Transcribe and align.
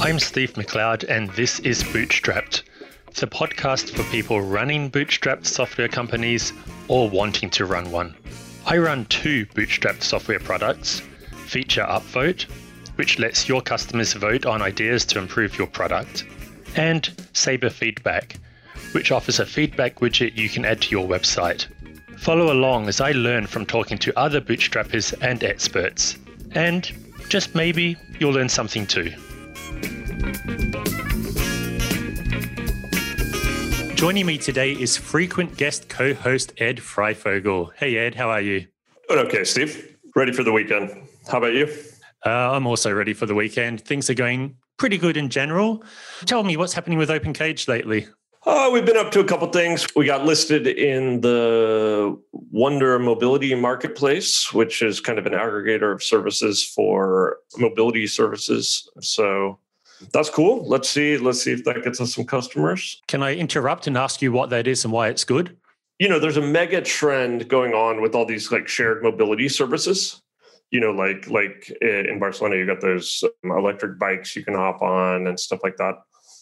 I'm 0.00 0.18
Steve 0.20 0.52
McLeod, 0.54 1.04
and 1.08 1.28
this 1.30 1.58
is 1.60 1.82
Bootstrapped, 1.82 2.62
the 3.14 3.26
podcast 3.26 3.90
for 3.90 4.04
people 4.04 4.40
running 4.40 4.90
bootstrapped 4.90 5.46
software 5.46 5.88
companies 5.88 6.52
or 6.86 7.10
wanting 7.10 7.50
to 7.50 7.64
run 7.64 7.90
one. 7.90 8.14
I 8.66 8.78
run 8.78 9.06
two 9.06 9.46
bootstrapped 9.46 10.02
software 10.02 10.38
products 10.38 11.02
Feature 11.46 11.86
Upvote, 11.88 12.44
which 12.96 13.18
lets 13.18 13.48
your 13.48 13.62
customers 13.62 14.12
vote 14.12 14.46
on 14.46 14.62
ideas 14.62 15.04
to 15.06 15.18
improve 15.18 15.58
your 15.58 15.66
product, 15.66 16.24
and 16.76 17.10
Saber 17.32 17.70
Feedback, 17.70 18.38
which 18.92 19.12
offers 19.12 19.38
a 19.38 19.46
feedback 19.46 19.96
widget 19.96 20.36
you 20.36 20.48
can 20.48 20.64
add 20.64 20.82
to 20.82 20.90
your 20.90 21.06
website. 21.08 21.66
Follow 22.18 22.52
along 22.52 22.88
as 22.88 23.00
I 23.00 23.12
learn 23.12 23.46
from 23.46 23.64
talking 23.64 23.98
to 23.98 24.18
other 24.18 24.40
bootstrappers 24.40 25.14
and 25.22 25.44
experts, 25.44 26.18
and 26.52 26.90
just 27.28 27.54
maybe 27.54 27.96
you'll 28.18 28.32
learn 28.32 28.48
something 28.48 28.86
too. 28.86 29.12
Joining 33.94 34.26
me 34.26 34.38
today 34.38 34.72
is 34.72 34.96
frequent 34.96 35.56
guest 35.56 35.88
co 35.88 36.14
host 36.14 36.52
Ed 36.58 36.76
Freyfogle. 36.78 37.72
Hey, 37.76 37.96
Ed, 37.96 38.14
how 38.14 38.30
are 38.30 38.40
you? 38.40 38.66
Okay, 39.10 39.42
Steve. 39.44 39.96
Ready 40.14 40.32
for 40.32 40.44
the 40.44 40.52
weekend. 40.52 40.90
How 41.26 41.38
about 41.38 41.54
you? 41.54 41.66
Uh, 42.24 42.30
I'm 42.30 42.66
also 42.66 42.92
ready 42.92 43.12
for 43.12 43.26
the 43.26 43.34
weekend. 43.34 43.80
Things 43.80 44.08
are 44.08 44.14
going 44.14 44.56
pretty 44.78 44.96
good 44.98 45.16
in 45.16 45.28
general. 45.28 45.82
Tell 46.24 46.42
me 46.42 46.56
what's 46.56 46.72
happening 46.72 46.98
with 46.98 47.10
OpenCage 47.10 47.68
lately. 47.68 48.06
Uh, 48.46 48.70
we've 48.72 48.86
been 48.86 48.96
up 48.96 49.10
to 49.10 49.20
a 49.20 49.24
couple 49.24 49.46
things. 49.48 49.86
We 49.94 50.06
got 50.06 50.24
listed 50.24 50.66
in 50.66 51.20
the 51.20 52.18
Wunder 52.32 52.98
Mobility 52.98 53.54
Marketplace, 53.54 54.52
which 54.54 54.80
is 54.80 55.00
kind 55.00 55.18
of 55.18 55.26
an 55.26 55.32
aggregator 55.32 55.92
of 55.92 56.02
services 56.02 56.64
for 56.64 57.38
mobility 57.58 58.06
services. 58.06 58.88
So 59.00 59.58
that's 60.12 60.30
cool. 60.30 60.66
Let's 60.66 60.88
see. 60.88 61.18
Let's 61.18 61.42
see 61.42 61.52
if 61.52 61.64
that 61.64 61.82
gets 61.82 62.00
us 62.00 62.14
some 62.14 62.24
customers. 62.24 63.02
Can 63.08 63.22
I 63.22 63.34
interrupt 63.34 63.86
and 63.86 63.98
ask 63.98 64.22
you 64.22 64.32
what 64.32 64.50
that 64.50 64.66
is 64.66 64.84
and 64.84 64.92
why 64.92 65.08
it's 65.08 65.24
good? 65.24 65.56
You 65.98 66.08
know, 66.08 66.20
there's 66.20 66.36
a 66.36 66.42
mega 66.42 66.80
trend 66.80 67.48
going 67.48 67.74
on 67.74 68.00
with 68.00 68.14
all 68.14 68.24
these 68.24 68.52
like 68.52 68.68
shared 68.68 69.02
mobility 69.02 69.48
services. 69.48 70.22
You 70.70 70.80
know, 70.80 70.90
like 70.90 71.28
like 71.30 71.70
in 71.80 72.18
Barcelona, 72.18 72.56
you 72.56 72.66
got 72.66 72.80
those 72.80 73.24
um, 73.44 73.52
electric 73.52 73.98
bikes 73.98 74.36
you 74.36 74.44
can 74.44 74.54
hop 74.54 74.82
on 74.82 75.26
and 75.26 75.38
stuff 75.38 75.60
like 75.62 75.76
that. 75.76 75.94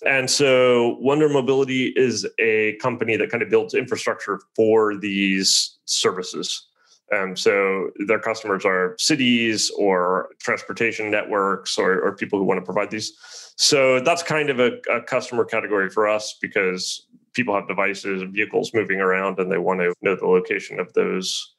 And 0.04 0.30
so 0.30 0.96
Wunder 1.00 1.28
Mobility 1.28 1.92
is 1.96 2.26
a 2.38 2.76
company 2.76 3.16
that 3.16 3.30
kind 3.30 3.42
of 3.42 3.48
builds 3.48 3.74
infrastructure 3.74 4.40
for 4.54 4.96
these 4.96 5.78
services. 5.86 6.66
Um, 7.14 7.36
so 7.36 7.90
their 8.06 8.18
customers 8.18 8.64
are 8.64 8.96
cities 8.98 9.70
or 9.78 10.30
transportation 10.40 11.10
networks 11.10 11.78
or, 11.78 12.00
or 12.00 12.16
people 12.16 12.38
who 12.38 12.44
want 12.44 12.58
to 12.58 12.64
provide 12.64 12.90
these. 12.90 13.16
So 13.56 14.00
that's 14.00 14.22
kind 14.22 14.50
of 14.50 14.58
a, 14.58 14.72
a, 14.92 15.00
customer 15.02 15.44
category 15.44 15.88
for 15.88 16.08
us 16.08 16.36
because 16.42 17.06
people 17.32 17.54
have 17.54 17.68
devices, 17.68 18.22
and 18.22 18.32
vehicles 18.32 18.74
moving 18.74 19.00
around, 19.00 19.38
and 19.38 19.52
they 19.52 19.58
want 19.58 19.80
to 19.80 19.94
know 20.02 20.16
the 20.16 20.26
location 20.26 20.80
of 20.80 20.92
those 20.94 21.54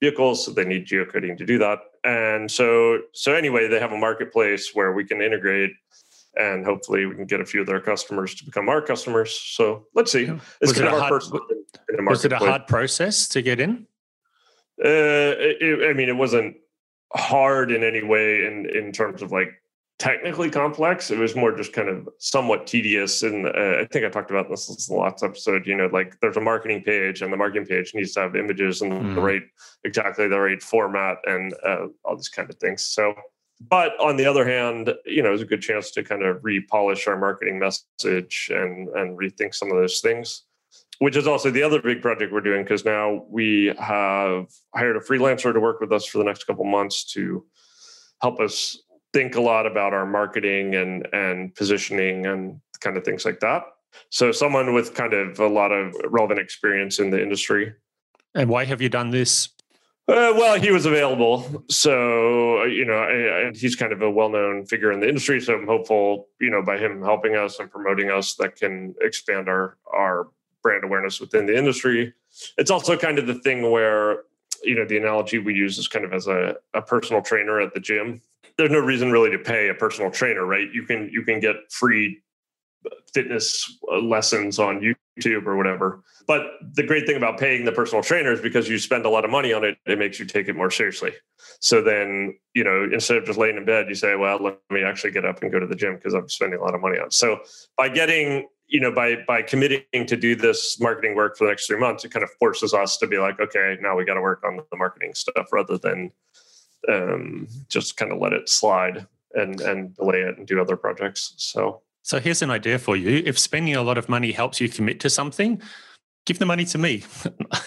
vehicles. 0.00 0.44
So 0.44 0.52
they 0.52 0.64
need 0.64 0.86
geocoding 0.86 1.36
to 1.38 1.46
do 1.46 1.58
that. 1.58 1.80
And 2.04 2.50
so, 2.50 3.00
so 3.12 3.34
anyway, 3.34 3.68
they 3.68 3.78
have 3.78 3.92
a 3.92 3.98
marketplace 3.98 4.70
where 4.74 4.92
we 4.92 5.04
can 5.04 5.20
integrate 5.20 5.72
and 6.36 6.64
hopefully 6.64 7.06
we 7.06 7.14
can 7.14 7.26
get 7.26 7.40
a 7.40 7.44
few 7.44 7.60
of 7.60 7.66
their 7.66 7.80
customers 7.80 8.34
to 8.36 8.44
become 8.44 8.68
our 8.68 8.80
customers. 8.80 9.38
So 9.38 9.86
let's 9.94 10.12
see. 10.12 10.24
It's 10.24 10.40
was 10.60 10.72
kind 10.72 10.86
it 10.86 10.88
of 10.88 10.94
our 10.94 11.00
hard, 11.00 11.10
first. 11.10 11.32
Was 12.06 12.24
it 12.24 12.32
a 12.32 12.38
hard 12.38 12.66
process 12.66 13.28
to 13.28 13.42
get 13.42 13.60
in? 13.60 13.86
Uh, 14.82 15.34
it, 15.36 15.90
I 15.90 15.92
mean, 15.92 16.08
it 16.08 16.16
wasn't 16.16 16.56
hard 17.12 17.70
in 17.72 17.82
any 17.82 18.02
way 18.02 18.46
in 18.46 18.66
in 18.66 18.92
terms 18.92 19.20
of 19.20 19.32
like 19.32 19.59
technically 20.00 20.50
complex. 20.50 21.10
It 21.10 21.18
was 21.18 21.36
more 21.36 21.54
just 21.54 21.74
kind 21.74 21.88
of 21.88 22.08
somewhat 22.18 22.66
tedious. 22.66 23.22
And 23.22 23.46
uh, 23.46 23.76
I 23.80 23.86
think 23.92 24.04
I 24.04 24.08
talked 24.08 24.30
about 24.30 24.48
this 24.48 24.68
in 24.68 24.96
the 24.96 25.00
last 25.00 25.22
episode. 25.22 25.66
You 25.66 25.76
know, 25.76 25.88
like 25.92 26.18
there's 26.20 26.38
a 26.38 26.40
marketing 26.40 26.82
page, 26.82 27.22
and 27.22 27.32
the 27.32 27.36
marketing 27.36 27.66
page 27.66 27.94
needs 27.94 28.14
to 28.14 28.20
have 28.20 28.34
images 28.34 28.82
and 28.82 28.92
mm. 28.92 29.14
the 29.14 29.20
right 29.20 29.42
exactly 29.84 30.26
the 30.26 30.40
right 30.40 30.60
format 30.60 31.18
and 31.26 31.54
uh, 31.64 31.86
all 32.04 32.16
these 32.16 32.30
kind 32.30 32.48
of 32.50 32.56
things. 32.56 32.82
So, 32.82 33.14
but 33.68 33.92
on 34.00 34.16
the 34.16 34.24
other 34.24 34.48
hand, 34.48 34.92
you 35.04 35.22
know, 35.22 35.28
it 35.28 35.32
was 35.32 35.42
a 35.42 35.46
good 35.46 35.62
chance 35.62 35.90
to 35.92 36.02
kind 36.02 36.24
of 36.24 36.38
repolish 36.38 37.06
our 37.06 37.18
marketing 37.18 37.58
message 37.58 38.50
and 38.52 38.88
and 38.88 39.18
rethink 39.18 39.54
some 39.54 39.70
of 39.70 39.76
those 39.76 40.00
things 40.00 40.44
which 40.98 41.16
is 41.16 41.26
also 41.26 41.50
the 41.50 41.62
other 41.62 41.80
big 41.80 42.02
project 42.02 42.30
we're 42.30 42.42
doing 42.42 42.62
because 42.62 42.84
now 42.84 43.24
we 43.30 43.74
have 43.78 44.44
hired 44.74 44.98
a 44.98 45.00
freelancer 45.00 45.50
to 45.50 45.58
work 45.58 45.80
with 45.80 45.90
us 45.92 46.04
for 46.04 46.18
the 46.18 46.24
next 46.24 46.44
couple 46.44 46.62
months 46.62 47.04
to 47.04 47.42
help 48.20 48.38
us 48.38 48.76
think 49.12 49.34
a 49.36 49.40
lot 49.40 49.66
about 49.66 49.92
our 49.92 50.06
marketing 50.06 50.74
and 50.74 51.06
and 51.12 51.54
positioning 51.54 52.26
and 52.26 52.60
kind 52.80 52.96
of 52.96 53.04
things 53.04 53.24
like 53.24 53.40
that. 53.40 53.64
So 54.08 54.32
someone 54.32 54.72
with 54.72 54.94
kind 54.94 55.12
of 55.12 55.38
a 55.40 55.48
lot 55.48 55.72
of 55.72 55.94
relevant 56.04 56.40
experience 56.40 56.98
in 56.98 57.10
the 57.10 57.20
industry. 57.20 57.74
And 58.34 58.48
why 58.48 58.64
have 58.64 58.80
you 58.80 58.88
done 58.88 59.10
this? 59.10 59.48
Uh, 60.08 60.34
well, 60.34 60.58
he 60.58 60.72
was 60.72 60.86
available, 60.86 61.64
so 61.68 62.64
you 62.64 62.84
know, 62.84 63.02
and 63.02 63.56
he's 63.56 63.76
kind 63.76 63.92
of 63.92 64.02
a 64.02 64.10
well-known 64.10 64.66
figure 64.66 64.90
in 64.90 64.98
the 64.98 65.08
industry. 65.08 65.40
So 65.40 65.54
I'm 65.54 65.66
hopeful, 65.66 66.28
you 66.40 66.50
know, 66.50 66.62
by 66.62 66.78
him 66.78 67.00
helping 67.02 67.36
us 67.36 67.60
and 67.60 67.70
promoting 67.70 68.10
us, 68.10 68.34
that 68.36 68.56
can 68.56 68.94
expand 69.00 69.48
our 69.48 69.76
our 69.92 70.28
brand 70.62 70.82
awareness 70.84 71.20
within 71.20 71.46
the 71.46 71.56
industry. 71.56 72.12
It's 72.58 72.70
also 72.70 72.96
kind 72.96 73.18
of 73.20 73.26
the 73.28 73.34
thing 73.34 73.70
where, 73.70 74.24
you 74.62 74.74
know, 74.74 74.84
the 74.84 74.96
analogy 74.96 75.38
we 75.38 75.54
use 75.54 75.78
is 75.78 75.88
kind 75.88 76.04
of 76.04 76.12
as 76.12 76.26
a, 76.26 76.56
a 76.74 76.82
personal 76.82 77.22
trainer 77.22 77.60
at 77.60 77.74
the 77.74 77.80
gym. 77.80 78.20
There's 78.56 78.70
no 78.70 78.78
reason 78.78 79.10
really 79.10 79.30
to 79.30 79.38
pay 79.38 79.68
a 79.68 79.74
personal 79.74 80.10
trainer, 80.10 80.44
right? 80.44 80.68
You 80.72 80.84
can 80.84 81.08
you 81.12 81.22
can 81.22 81.40
get 81.40 81.56
free 81.70 82.22
fitness 83.12 83.78
lessons 84.02 84.58
on 84.58 84.80
YouTube 84.80 85.46
or 85.46 85.56
whatever. 85.56 86.02
But 86.26 86.42
the 86.74 86.82
great 86.82 87.06
thing 87.06 87.16
about 87.16 87.38
paying 87.38 87.64
the 87.64 87.72
personal 87.72 88.02
trainer 88.02 88.32
is 88.32 88.40
because 88.40 88.68
you 88.68 88.78
spend 88.78 89.04
a 89.04 89.10
lot 89.10 89.24
of 89.24 89.30
money 89.30 89.52
on 89.52 89.64
it, 89.64 89.78
it 89.86 89.98
makes 89.98 90.18
you 90.18 90.24
take 90.24 90.48
it 90.48 90.56
more 90.56 90.70
seriously. 90.70 91.12
So 91.60 91.82
then, 91.82 92.38
you 92.54 92.64
know, 92.64 92.88
instead 92.92 93.16
of 93.16 93.24
just 93.24 93.38
laying 93.38 93.56
in 93.56 93.64
bed, 93.64 93.86
you 93.88 93.94
say, 93.94 94.14
well, 94.14 94.38
let 94.40 94.58
me 94.70 94.82
actually 94.82 95.10
get 95.10 95.24
up 95.24 95.42
and 95.42 95.50
go 95.50 95.58
to 95.58 95.66
the 95.66 95.74
gym 95.74 95.96
because 95.96 96.14
I'm 96.14 96.28
spending 96.28 96.60
a 96.60 96.62
lot 96.62 96.74
of 96.74 96.80
money 96.80 96.98
on 96.98 97.06
it. 97.06 97.12
So 97.12 97.40
by 97.76 97.88
getting 97.88 98.46
you 98.70 98.80
know 98.80 98.90
by 98.90 99.16
by 99.26 99.42
committing 99.42 100.06
to 100.06 100.16
do 100.16 100.34
this 100.34 100.80
marketing 100.80 101.14
work 101.14 101.36
for 101.36 101.44
the 101.44 101.50
next 101.50 101.66
three 101.66 101.78
months 101.78 102.04
it 102.04 102.10
kind 102.10 102.22
of 102.22 102.30
forces 102.38 102.72
us 102.72 102.96
to 102.96 103.06
be 103.06 103.18
like 103.18 103.38
okay 103.40 103.76
now 103.80 103.96
we 103.96 104.04
got 104.04 104.14
to 104.14 104.22
work 104.22 104.42
on 104.44 104.56
the 104.70 104.76
marketing 104.76 105.12
stuff 105.14 105.52
rather 105.52 105.76
than 105.76 106.10
um, 106.88 107.46
just 107.68 107.96
kind 107.96 108.12
of 108.12 108.18
let 108.18 108.32
it 108.32 108.48
slide 108.48 109.06
and 109.34 109.60
and 109.60 109.94
delay 109.96 110.20
it 110.20 110.38
and 110.38 110.46
do 110.46 110.60
other 110.60 110.76
projects. 110.76 111.34
So 111.36 111.82
so 112.02 112.18
here's 112.18 112.42
an 112.42 112.50
idea 112.50 112.78
for 112.78 112.96
you. 112.96 113.22
If 113.24 113.38
spending 113.38 113.76
a 113.76 113.82
lot 113.82 113.98
of 113.98 114.08
money 114.08 114.32
helps 114.32 114.60
you 114.60 114.68
commit 114.68 115.00
to 115.00 115.10
something 115.10 115.60
give 116.26 116.38
the 116.38 116.46
money 116.46 116.64
to 116.66 116.78
me. 116.78 116.96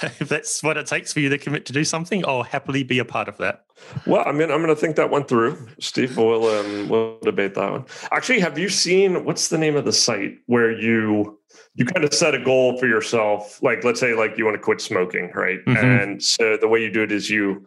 if 0.02 0.30
that's 0.30 0.62
what 0.64 0.78
it 0.78 0.86
takes 0.86 1.14
for 1.14 1.20
you 1.20 1.30
to 1.30 1.38
commit 1.38 1.66
to 1.66 1.74
do 1.74 1.84
something, 1.84 2.24
I'll 2.28 2.44
happily 2.44 2.84
be 2.84 3.00
a 3.00 3.06
part 3.06 3.28
of 3.28 3.38
that. 3.38 3.66
Well, 4.06 4.24
I 4.26 4.32
mean, 4.32 4.52
I'm 4.52 4.62
going 4.62 4.68
to 4.68 4.76
think 4.76 4.96
that 4.96 5.10
one 5.10 5.26
through, 5.26 5.68
Steve. 5.80 6.16
We'll 6.18 6.48
um, 6.48 6.90
we'll 6.90 7.20
debate 7.22 7.56
that 7.56 7.72
one. 7.72 7.86
Actually, 8.12 8.40
have 8.40 8.58
you 8.58 8.70
seen 8.70 9.26
what's 9.26 9.50
the 9.50 9.58
name 9.58 9.76
of 9.76 9.86
the 9.86 9.94
site 9.94 10.38
where 10.46 10.72
you 10.72 11.40
you 11.76 11.86
kind 11.86 12.06
of 12.06 12.14
set 12.14 12.36
a 12.36 12.44
goal 12.44 12.78
for 12.78 12.88
yourself? 12.88 13.62
Like, 13.62 13.84
let's 13.84 14.00
say, 14.00 14.14
like 14.14 14.38
you 14.38 14.46
want 14.46 14.56
to 14.56 14.62
quit 14.62 14.82
smoking, 14.82 15.32
right? 15.34 15.60
Mm-hmm. 15.66 15.86
And 15.86 16.24
so 16.24 16.58
the 16.58 16.68
way 16.68 16.82
you 16.82 16.92
do 16.92 17.04
it 17.04 17.12
is 17.12 17.30
you 17.30 17.66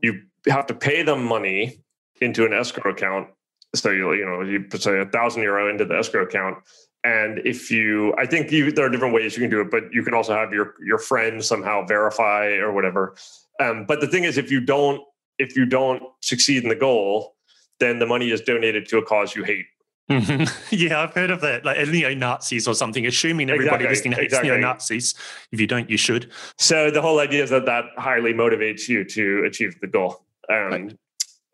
you 0.00 0.20
have 0.48 0.66
to 0.66 0.74
pay 0.74 1.02
them 1.02 1.24
money 1.24 1.82
into 2.20 2.44
an 2.44 2.52
escrow 2.52 2.92
account. 2.92 3.28
So 3.74 3.90
you 3.90 4.12
you 4.14 4.24
know 4.24 4.42
you 4.42 4.64
put 4.64 4.82
say 4.82 5.00
a 5.00 5.06
thousand 5.06 5.42
euro 5.42 5.68
into 5.68 5.84
the 5.84 5.98
escrow 5.98 6.22
account, 6.22 6.58
and 7.04 7.38
if 7.44 7.70
you 7.70 8.14
i 8.18 8.26
think 8.26 8.50
you, 8.50 8.72
there 8.72 8.86
are 8.86 8.88
different 8.88 9.14
ways 9.14 9.36
you 9.36 9.42
can 9.42 9.50
do 9.50 9.60
it 9.60 9.70
but 9.70 9.84
you 9.92 10.02
can 10.02 10.14
also 10.14 10.34
have 10.34 10.52
your 10.52 10.74
your 10.84 10.98
friend 10.98 11.44
somehow 11.44 11.84
verify 11.86 12.46
or 12.56 12.72
whatever 12.72 13.14
um, 13.60 13.84
but 13.86 14.00
the 14.00 14.06
thing 14.06 14.24
is 14.24 14.38
if 14.38 14.50
you 14.50 14.60
don't 14.60 15.02
if 15.38 15.56
you 15.56 15.64
don't 15.64 16.02
succeed 16.20 16.62
in 16.62 16.68
the 16.68 16.76
goal 16.76 17.34
then 17.80 17.98
the 17.98 18.06
money 18.06 18.30
is 18.30 18.40
donated 18.40 18.88
to 18.88 18.98
a 18.98 19.04
cause 19.04 19.34
you 19.34 19.44
hate 19.44 19.66
yeah, 20.70 21.02
I've 21.02 21.12
heard 21.12 21.30
of 21.30 21.42
that. 21.42 21.66
Like 21.66 21.86
neo 21.86 22.14
Nazis 22.14 22.66
or 22.66 22.74
something, 22.74 23.06
assuming 23.06 23.50
everybody 23.50 23.84
exactly, 23.84 23.88
listening 23.88 24.12
hates 24.12 24.32
exactly. 24.32 24.50
neo 24.50 24.58
Nazis. 24.58 25.14
If 25.52 25.60
you 25.60 25.66
don't, 25.66 25.90
you 25.90 25.98
should. 25.98 26.30
So 26.56 26.90
the 26.90 27.02
whole 27.02 27.20
idea 27.20 27.42
is 27.42 27.50
that 27.50 27.66
that 27.66 27.84
highly 27.98 28.32
motivates 28.32 28.88
you 28.88 29.04
to 29.04 29.44
achieve 29.44 29.78
the 29.82 29.86
goal. 29.86 30.24
Um, 30.50 30.56
right. 30.56 30.96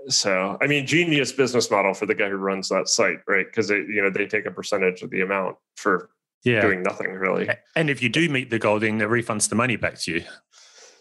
So, 0.09 0.59
I 0.61 0.67
mean, 0.67 0.87
genius 0.87 1.33
business 1.33 1.71
model 1.71 1.95
for 1.95 2.07
the 2.07 2.15
guy 2.15 2.29
who 2.29 2.37
runs 2.37 2.69
that 2.69 2.89
site, 2.89 3.19
right? 3.27 3.47
Because 3.47 3.69
they 3.69 3.77
you 3.77 4.03
know 4.03 4.11
they 4.11 4.27
take 4.27 4.47
a 4.47 4.51
percentage 4.51 5.03
of 5.03 5.11
the 5.11 5.23
amount 5.23 5.57
for 5.77 6.11
yeah. 6.45 6.61
doing 6.61 6.83
nothing 6.83 7.11
really. 7.13 7.49
And 7.75 7.91
if 7.91 8.03
you 8.03 8.09
do 8.09 8.29
meet 8.29 8.51
the 8.51 8.59
goal, 8.59 8.79
then 8.79 9.01
it 9.01 9.09
refunds 9.09 9.49
the 9.49 9.55
money 9.55 9.77
back 9.77 9.99
to 10.01 10.13
you. 10.13 10.25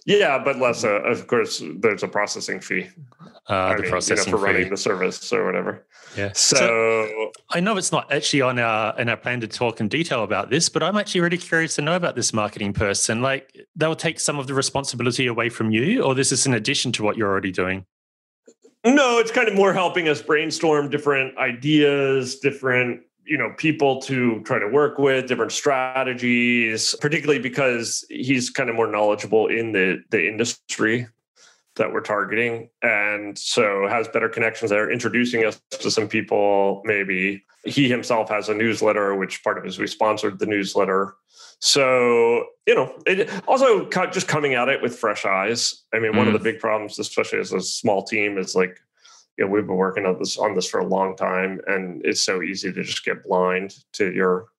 Yeah, 0.06 0.38
but 0.44 0.58
less. 0.58 0.84
Uh, 0.84 1.02
of 1.04 1.28
course, 1.28 1.64
there's 1.78 2.04
a 2.04 2.08
processing 2.08 2.60
fee. 2.60 2.90
Uh, 3.48 3.76
the 3.76 3.84
mean, 3.84 3.92
processing 3.92 4.26
you 4.26 4.32
know, 4.32 4.38
for 4.38 4.46
fee. 4.46 4.54
running 4.54 4.70
the 4.70 4.78
service 4.78 5.32
or 5.32 5.46
whatever. 5.46 5.86
Yeah. 6.18 6.32
So, 6.34 7.32
I 7.50 7.60
know 7.60 7.78
it's 7.78 7.92
not 7.92 8.12
actually 8.12 8.42
on 8.42 8.60
our 8.60 9.00
in 9.00 9.08
our 9.08 9.16
plan 9.16 9.40
to 9.42 9.48
talk 9.48 9.80
in 9.80 9.88
detail 9.88 10.24
about 10.24 10.50
this, 10.50 10.68
but 10.68 10.84
I'm 10.84 10.98
actually 10.98 11.22
really 11.22 11.38
curious 11.38 11.76
to 11.76 11.82
know 11.82 11.96
about 11.96 12.16
this 12.16 12.34
marketing 12.34 12.74
person. 12.74 13.22
Like 13.22 13.56
they'll 13.76 13.96
take 13.96 14.20
some 14.20 14.40
of 14.40 14.48
the 14.48 14.54
responsibility 14.54 15.28
away 15.28 15.48
from 15.48 15.72
you, 15.72 16.04
or 16.04 16.16
this 16.16 16.34
is 16.34 16.46
in 16.46 16.54
addition 16.54 16.92
to 16.94 17.04
what 17.04 17.16
you're 17.16 17.30
already 17.30 17.52
doing. 17.52 17.86
No, 18.86 19.20
it's 19.20 19.32
kind 19.32 19.48
of 19.48 19.56
more 19.56 19.74
helping 19.74 20.08
us 20.10 20.22
brainstorm 20.22 20.90
different 20.90 21.38
ideas, 21.38 22.40
different 22.40 23.02
you 23.26 23.38
know 23.38 23.54
people 23.58 24.02
to 24.02 24.42
try 24.44 24.60
to 24.60 24.68
work 24.68 24.98
with 24.98 25.28
different 25.28 25.52
strategies 25.52 26.94
particularly 27.00 27.40
because 27.40 28.06
he's 28.10 28.50
kind 28.50 28.70
of 28.70 28.76
more 28.76 28.88
knowledgeable 28.88 29.48
in 29.48 29.72
the 29.72 30.04
the 30.10 30.28
industry 30.28 31.08
that 31.76 31.92
we're 31.92 32.02
targeting. 32.02 32.70
And 32.82 33.38
so 33.38 33.88
has 33.88 34.08
better 34.08 34.30
connections 34.30 34.70
there 34.70 34.92
introducing 34.92 35.46
us 35.46 35.60
to 35.72 35.90
some 35.90 36.08
people 36.08 36.82
maybe. 36.86 37.44
He 37.66 37.90
himself 37.90 38.30
has 38.30 38.50
a 38.50 38.54
newsletter 38.54 39.16
which 39.16 39.44
part 39.44 39.58
of 39.58 39.66
it 39.66 39.70
is 39.70 39.80
we 39.80 39.88
sponsored 39.88 40.40
the 40.40 40.46
newsletter. 40.46 41.16
So 41.60 42.46
you 42.68 42.76
know 42.76 42.94
it 43.08 43.30
also 43.48 43.88
just 44.12 44.28
coming 44.28 44.54
at 44.54 44.70
it 44.70 44.82
with 44.82 44.98
fresh 44.98 45.26
eyes. 45.26 45.84
I 45.94 46.00
mean 46.00 46.16
one 46.16 46.28
of 46.28 46.34
Mm. 46.34 46.38
the 46.38 46.44
big 46.44 46.60
problems 46.60 47.00
especially 47.00 47.40
as 47.40 47.54
a 47.54 47.62
small 47.62 48.04
team 48.04 48.38
is 48.38 48.56
like 48.56 48.80
you 49.38 49.46
know, 49.46 49.52
we've 49.52 49.66
been 49.66 49.78
working 49.78 50.06
on 50.06 50.20
this 50.20 50.38
on 50.38 50.54
this 50.54 50.70
for 50.70 50.80
a 50.80 50.86
long 50.86 51.16
time 51.16 51.60
and 51.68 52.06
it's 52.06 52.22
so 52.22 52.42
easy 52.44 52.72
to 52.72 52.84
just 52.84 53.04
get 53.04 53.24
blind 53.24 53.76
to 53.94 54.12
your 54.14 54.50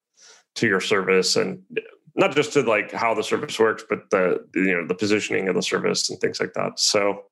to 0.56 0.66
your 0.66 0.80
service. 0.80 1.36
And 1.36 1.62
not 2.16 2.34
just 2.34 2.52
to 2.52 2.62
like 2.62 2.92
how 2.92 3.14
the 3.14 3.22
service 3.22 3.58
works 3.58 3.84
but 3.88 4.08
the 4.10 4.44
you 4.54 4.72
know 4.74 4.86
the 4.86 4.94
positioning 4.94 5.48
of 5.48 5.54
the 5.54 5.62
service 5.62 6.10
and 6.10 6.20
things 6.20 6.40
like 6.40 6.52
that 6.54 6.78
so 6.78 7.22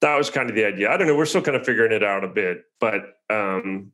that 0.00 0.16
was 0.16 0.30
kind 0.30 0.48
of 0.48 0.56
the 0.56 0.64
idea 0.64 0.90
i 0.90 0.96
don't 0.96 1.06
know 1.06 1.16
we're 1.16 1.26
still 1.26 1.42
kind 1.42 1.56
of 1.56 1.64
figuring 1.64 1.92
it 1.92 2.02
out 2.02 2.24
a 2.24 2.28
bit 2.28 2.62
but 2.80 3.02
um 3.30 3.90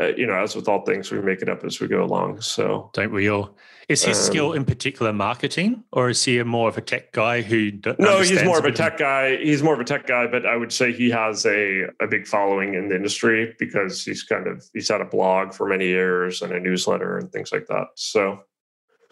uh, 0.00 0.06
you 0.16 0.26
know 0.26 0.34
as 0.34 0.56
with 0.56 0.66
all 0.68 0.84
things 0.84 1.10
we 1.12 1.20
make 1.20 1.40
it 1.40 1.48
up 1.48 1.62
as 1.64 1.80
we 1.80 1.86
go 1.86 2.02
along 2.02 2.40
so 2.40 2.90
Don't 2.94 3.12
we 3.12 3.28
all? 3.28 3.56
Is 3.88 4.02
his 4.02 4.18
skill 4.18 4.50
Um, 4.50 4.56
in 4.56 4.64
particular 4.64 5.12
marketing, 5.12 5.84
or 5.92 6.08
is 6.08 6.24
he 6.24 6.38
a 6.38 6.44
more 6.44 6.68
of 6.70 6.78
a 6.78 6.80
tech 6.80 7.12
guy 7.12 7.42
who? 7.42 7.70
no 7.98 8.20
he's 8.22 8.42
more 8.42 8.58
of 8.58 8.64
a 8.64 8.72
tech 8.72 8.96
guy 8.98 9.36
he's 9.36 9.62
more 9.62 9.74
of 9.74 9.80
a 9.80 9.84
tech 9.84 10.06
guy 10.06 10.26
but 10.26 10.46
i 10.46 10.56
would 10.56 10.72
say 10.72 10.90
he 10.92 11.10
has 11.10 11.46
a, 11.46 11.82
a 12.00 12.06
big 12.08 12.26
following 12.26 12.74
in 12.74 12.88
the 12.88 12.96
industry 12.96 13.54
because 13.58 14.04
he's 14.04 14.22
kind 14.24 14.46
of 14.48 14.64
he's 14.72 14.88
had 14.88 15.00
a 15.00 15.04
blog 15.04 15.52
for 15.52 15.68
many 15.68 15.86
years 15.86 16.42
and 16.42 16.52
a 16.52 16.58
newsletter 16.58 17.18
and 17.18 17.30
things 17.30 17.52
like 17.52 17.66
that 17.66 17.86
so 17.94 18.40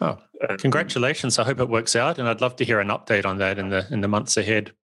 Oh, 0.01 0.17
um, 0.49 0.57
Congratulations! 0.57 1.39
I 1.39 1.43
hope 1.43 1.59
it 1.59 1.69
works 1.69 1.95
out, 1.95 2.19
and 2.19 2.27
I'd 2.27 2.41
love 2.41 2.55
to 2.57 2.65
hear 2.65 2.79
an 2.79 2.89
update 2.89 3.25
on 3.25 3.37
that 3.37 3.57
in 3.59 3.69
the 3.69 3.87
in 3.91 4.01
the 4.01 4.07
months 4.07 4.37
ahead. 4.37 4.73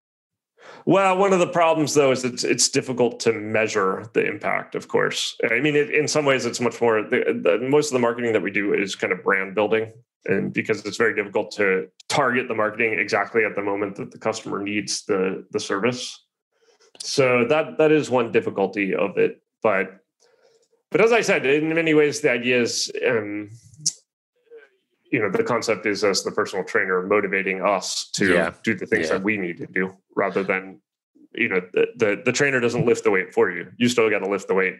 well 0.85 1.17
one 1.17 1.33
of 1.33 1.39
the 1.39 1.47
problems 1.47 1.93
though 1.93 2.11
is 2.11 2.23
it's 2.23 2.43
it's 2.43 2.69
difficult 2.69 3.19
to 3.19 3.31
measure 3.33 4.05
the 4.13 4.25
impact 4.25 4.75
of 4.75 4.87
course 4.87 5.35
i 5.49 5.59
mean 5.59 5.75
it, 5.75 5.89
in 5.89 6.07
some 6.07 6.25
ways 6.25 6.45
it's 6.45 6.59
much 6.59 6.79
more 6.81 7.03
the, 7.03 7.39
the, 7.43 7.57
most 7.69 7.87
of 7.87 7.93
the 7.93 7.99
marketing 7.99 8.33
that 8.33 8.41
we 8.41 8.51
do 8.51 8.73
is 8.73 8.95
kind 8.95 9.13
of 9.13 9.23
brand 9.23 9.53
building 9.55 9.91
and 10.25 10.53
because 10.53 10.85
it's 10.85 10.97
very 10.97 11.15
difficult 11.15 11.51
to 11.51 11.87
target 12.07 12.47
the 12.47 12.55
marketing 12.55 12.97
exactly 12.97 13.43
at 13.43 13.55
the 13.55 13.61
moment 13.61 13.95
that 13.95 14.11
the 14.11 14.17
customer 14.17 14.61
needs 14.61 15.05
the 15.05 15.45
the 15.51 15.59
service 15.59 16.25
so 16.99 17.45
that 17.45 17.77
that 17.77 17.91
is 17.91 18.09
one 18.09 18.31
difficulty 18.31 18.95
of 18.95 19.17
it 19.17 19.41
but 19.61 19.99
but 20.89 21.01
as 21.01 21.11
i 21.11 21.21
said 21.21 21.45
in 21.45 21.73
many 21.73 21.93
ways 21.93 22.21
the 22.21 22.31
idea 22.31 22.61
is 22.61 22.91
um 23.07 23.49
you 25.11 25.19
know 25.19 25.29
the 25.29 25.43
concept 25.43 25.85
is 25.85 26.03
as 26.03 26.23
the 26.23 26.31
personal 26.31 26.63
trainer 26.65 27.01
motivating 27.05 27.61
us 27.61 28.09
to 28.13 28.33
Yeah. 28.33 28.53
do 28.63 28.73
the 28.75 28.85
things 28.85 29.07
Yeah. 29.07 29.13
that 29.17 29.23
we 29.23 29.37
need 29.37 29.57
to 29.57 29.67
do 29.67 29.95
rather 30.15 30.43
than 30.43 30.79
you 31.33 31.47
know 31.49 31.61
the, 31.73 31.87
the 31.97 32.21
the 32.25 32.31
trainer 32.31 32.59
doesn't 32.59 32.85
lift 32.85 33.03
the 33.03 33.11
weight 33.11 33.33
for 33.33 33.51
you 33.51 33.67
you 33.77 33.87
still 33.89 34.09
got 34.09 34.19
to 34.19 34.29
lift 34.29 34.47
the 34.47 34.53
weight 34.55 34.77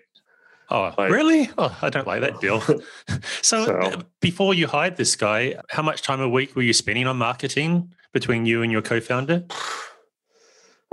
Oh, 0.73 0.93
Like- 0.97 1.11
really? 1.11 1.49
Oh, 1.57 1.77
I 1.81 1.89
don't 1.89 2.07
like 2.07 2.21
that 2.21 2.39
deal. 2.39 2.61
so, 3.41 3.65
So- 3.65 3.75
uh, 3.75 4.01
before 4.21 4.53
you 4.53 4.67
hired 4.67 4.95
this 4.95 5.17
guy, 5.17 5.55
how 5.69 5.83
much 5.83 6.01
time 6.01 6.21
a 6.21 6.29
week 6.29 6.55
were 6.55 6.61
you 6.61 6.71
spending 6.71 7.07
on 7.07 7.17
marketing 7.17 7.91
between 8.13 8.45
you 8.45 8.61
and 8.63 8.71
your 8.71 8.81
co-founder? 8.81 9.43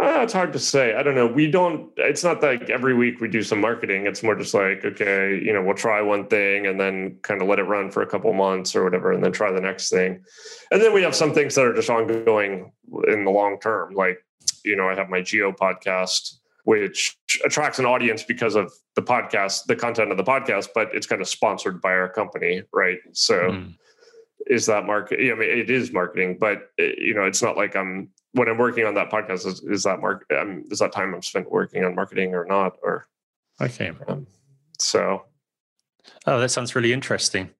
Ah, 0.00 0.22
it's 0.22 0.32
hard 0.32 0.52
to 0.52 0.60
say. 0.60 0.94
I 0.94 1.02
don't 1.02 1.16
know. 1.16 1.26
We 1.26 1.50
don't. 1.50 1.90
It's 1.96 2.22
not 2.22 2.40
like 2.40 2.70
every 2.70 2.94
week 2.94 3.20
we 3.20 3.26
do 3.26 3.42
some 3.42 3.60
marketing. 3.60 4.06
It's 4.06 4.22
more 4.22 4.36
just 4.36 4.54
like 4.54 4.84
okay, 4.84 5.40
you 5.44 5.52
know, 5.52 5.60
we'll 5.62 5.74
try 5.74 6.00
one 6.02 6.28
thing 6.28 6.68
and 6.68 6.78
then 6.78 7.18
kind 7.22 7.42
of 7.42 7.48
let 7.48 7.58
it 7.58 7.64
run 7.64 7.90
for 7.90 8.02
a 8.02 8.06
couple 8.06 8.32
months 8.32 8.76
or 8.76 8.84
whatever, 8.84 9.10
and 9.12 9.24
then 9.24 9.32
try 9.32 9.50
the 9.50 9.60
next 9.60 9.90
thing. 9.90 10.22
And 10.70 10.80
then 10.80 10.92
we 10.94 11.02
have 11.02 11.16
some 11.16 11.34
things 11.34 11.56
that 11.56 11.64
are 11.64 11.74
just 11.74 11.90
ongoing 11.90 12.70
in 13.08 13.24
the 13.24 13.30
long 13.32 13.58
term. 13.58 13.94
Like, 13.94 14.24
you 14.64 14.76
know, 14.76 14.88
I 14.88 14.94
have 14.94 15.08
my 15.08 15.20
Geo 15.20 15.50
podcast, 15.50 16.34
which 16.62 17.18
attracts 17.44 17.80
an 17.80 17.86
audience 17.86 18.22
because 18.22 18.54
of 18.54 18.72
the 18.94 19.02
podcast, 19.02 19.64
the 19.66 19.74
content 19.74 20.12
of 20.12 20.16
the 20.16 20.24
podcast, 20.24 20.68
but 20.76 20.90
it's 20.94 21.08
kind 21.08 21.20
of 21.20 21.26
sponsored 21.26 21.82
by 21.82 21.90
our 21.90 22.08
company, 22.08 22.62
right? 22.72 22.98
So 23.14 23.50
Hmm. 23.50 23.70
is 24.46 24.66
that 24.66 24.86
market? 24.86 25.18
I 25.18 25.34
mean, 25.34 25.50
it 25.58 25.70
is 25.70 25.92
marketing, 25.92 26.38
but 26.38 26.70
uh, 26.80 26.84
you 26.98 27.14
know, 27.14 27.24
it's 27.24 27.42
not 27.42 27.56
like 27.56 27.74
I'm 27.74 28.10
when 28.32 28.48
I'm 28.48 28.58
working 28.58 28.84
on 28.84 28.94
that 28.94 29.10
podcast. 29.10 29.46
Is, 29.46 29.62
is 29.62 29.82
that 29.84 30.00
mark? 30.00 30.26
Um, 30.36 30.64
is 30.70 30.78
that 30.80 30.92
time 30.92 31.14
I'm 31.14 31.22
spent 31.22 31.50
working 31.50 31.84
on 31.84 31.94
marketing 31.94 32.34
or 32.34 32.44
not? 32.44 32.76
Or 32.82 33.06
Okay. 33.60 33.92
um, 34.06 34.26
so. 34.78 35.24
Oh, 36.26 36.40
that 36.40 36.50
sounds 36.50 36.74
really 36.74 36.92
interesting. 36.92 37.50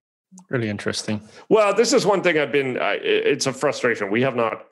Really 0.51 0.69
interesting. 0.69 1.21
Well, 1.49 1.75
this 1.75 1.93
is 1.93 2.05
one 2.07 2.23
thing 2.23 2.39
I've 2.39 2.53
been. 2.53 2.79
I, 2.79 2.95
it's 3.03 3.47
a 3.47 3.53
frustration. 3.53 4.11
We 4.11 4.23
have 4.23 4.37
not 4.37 4.67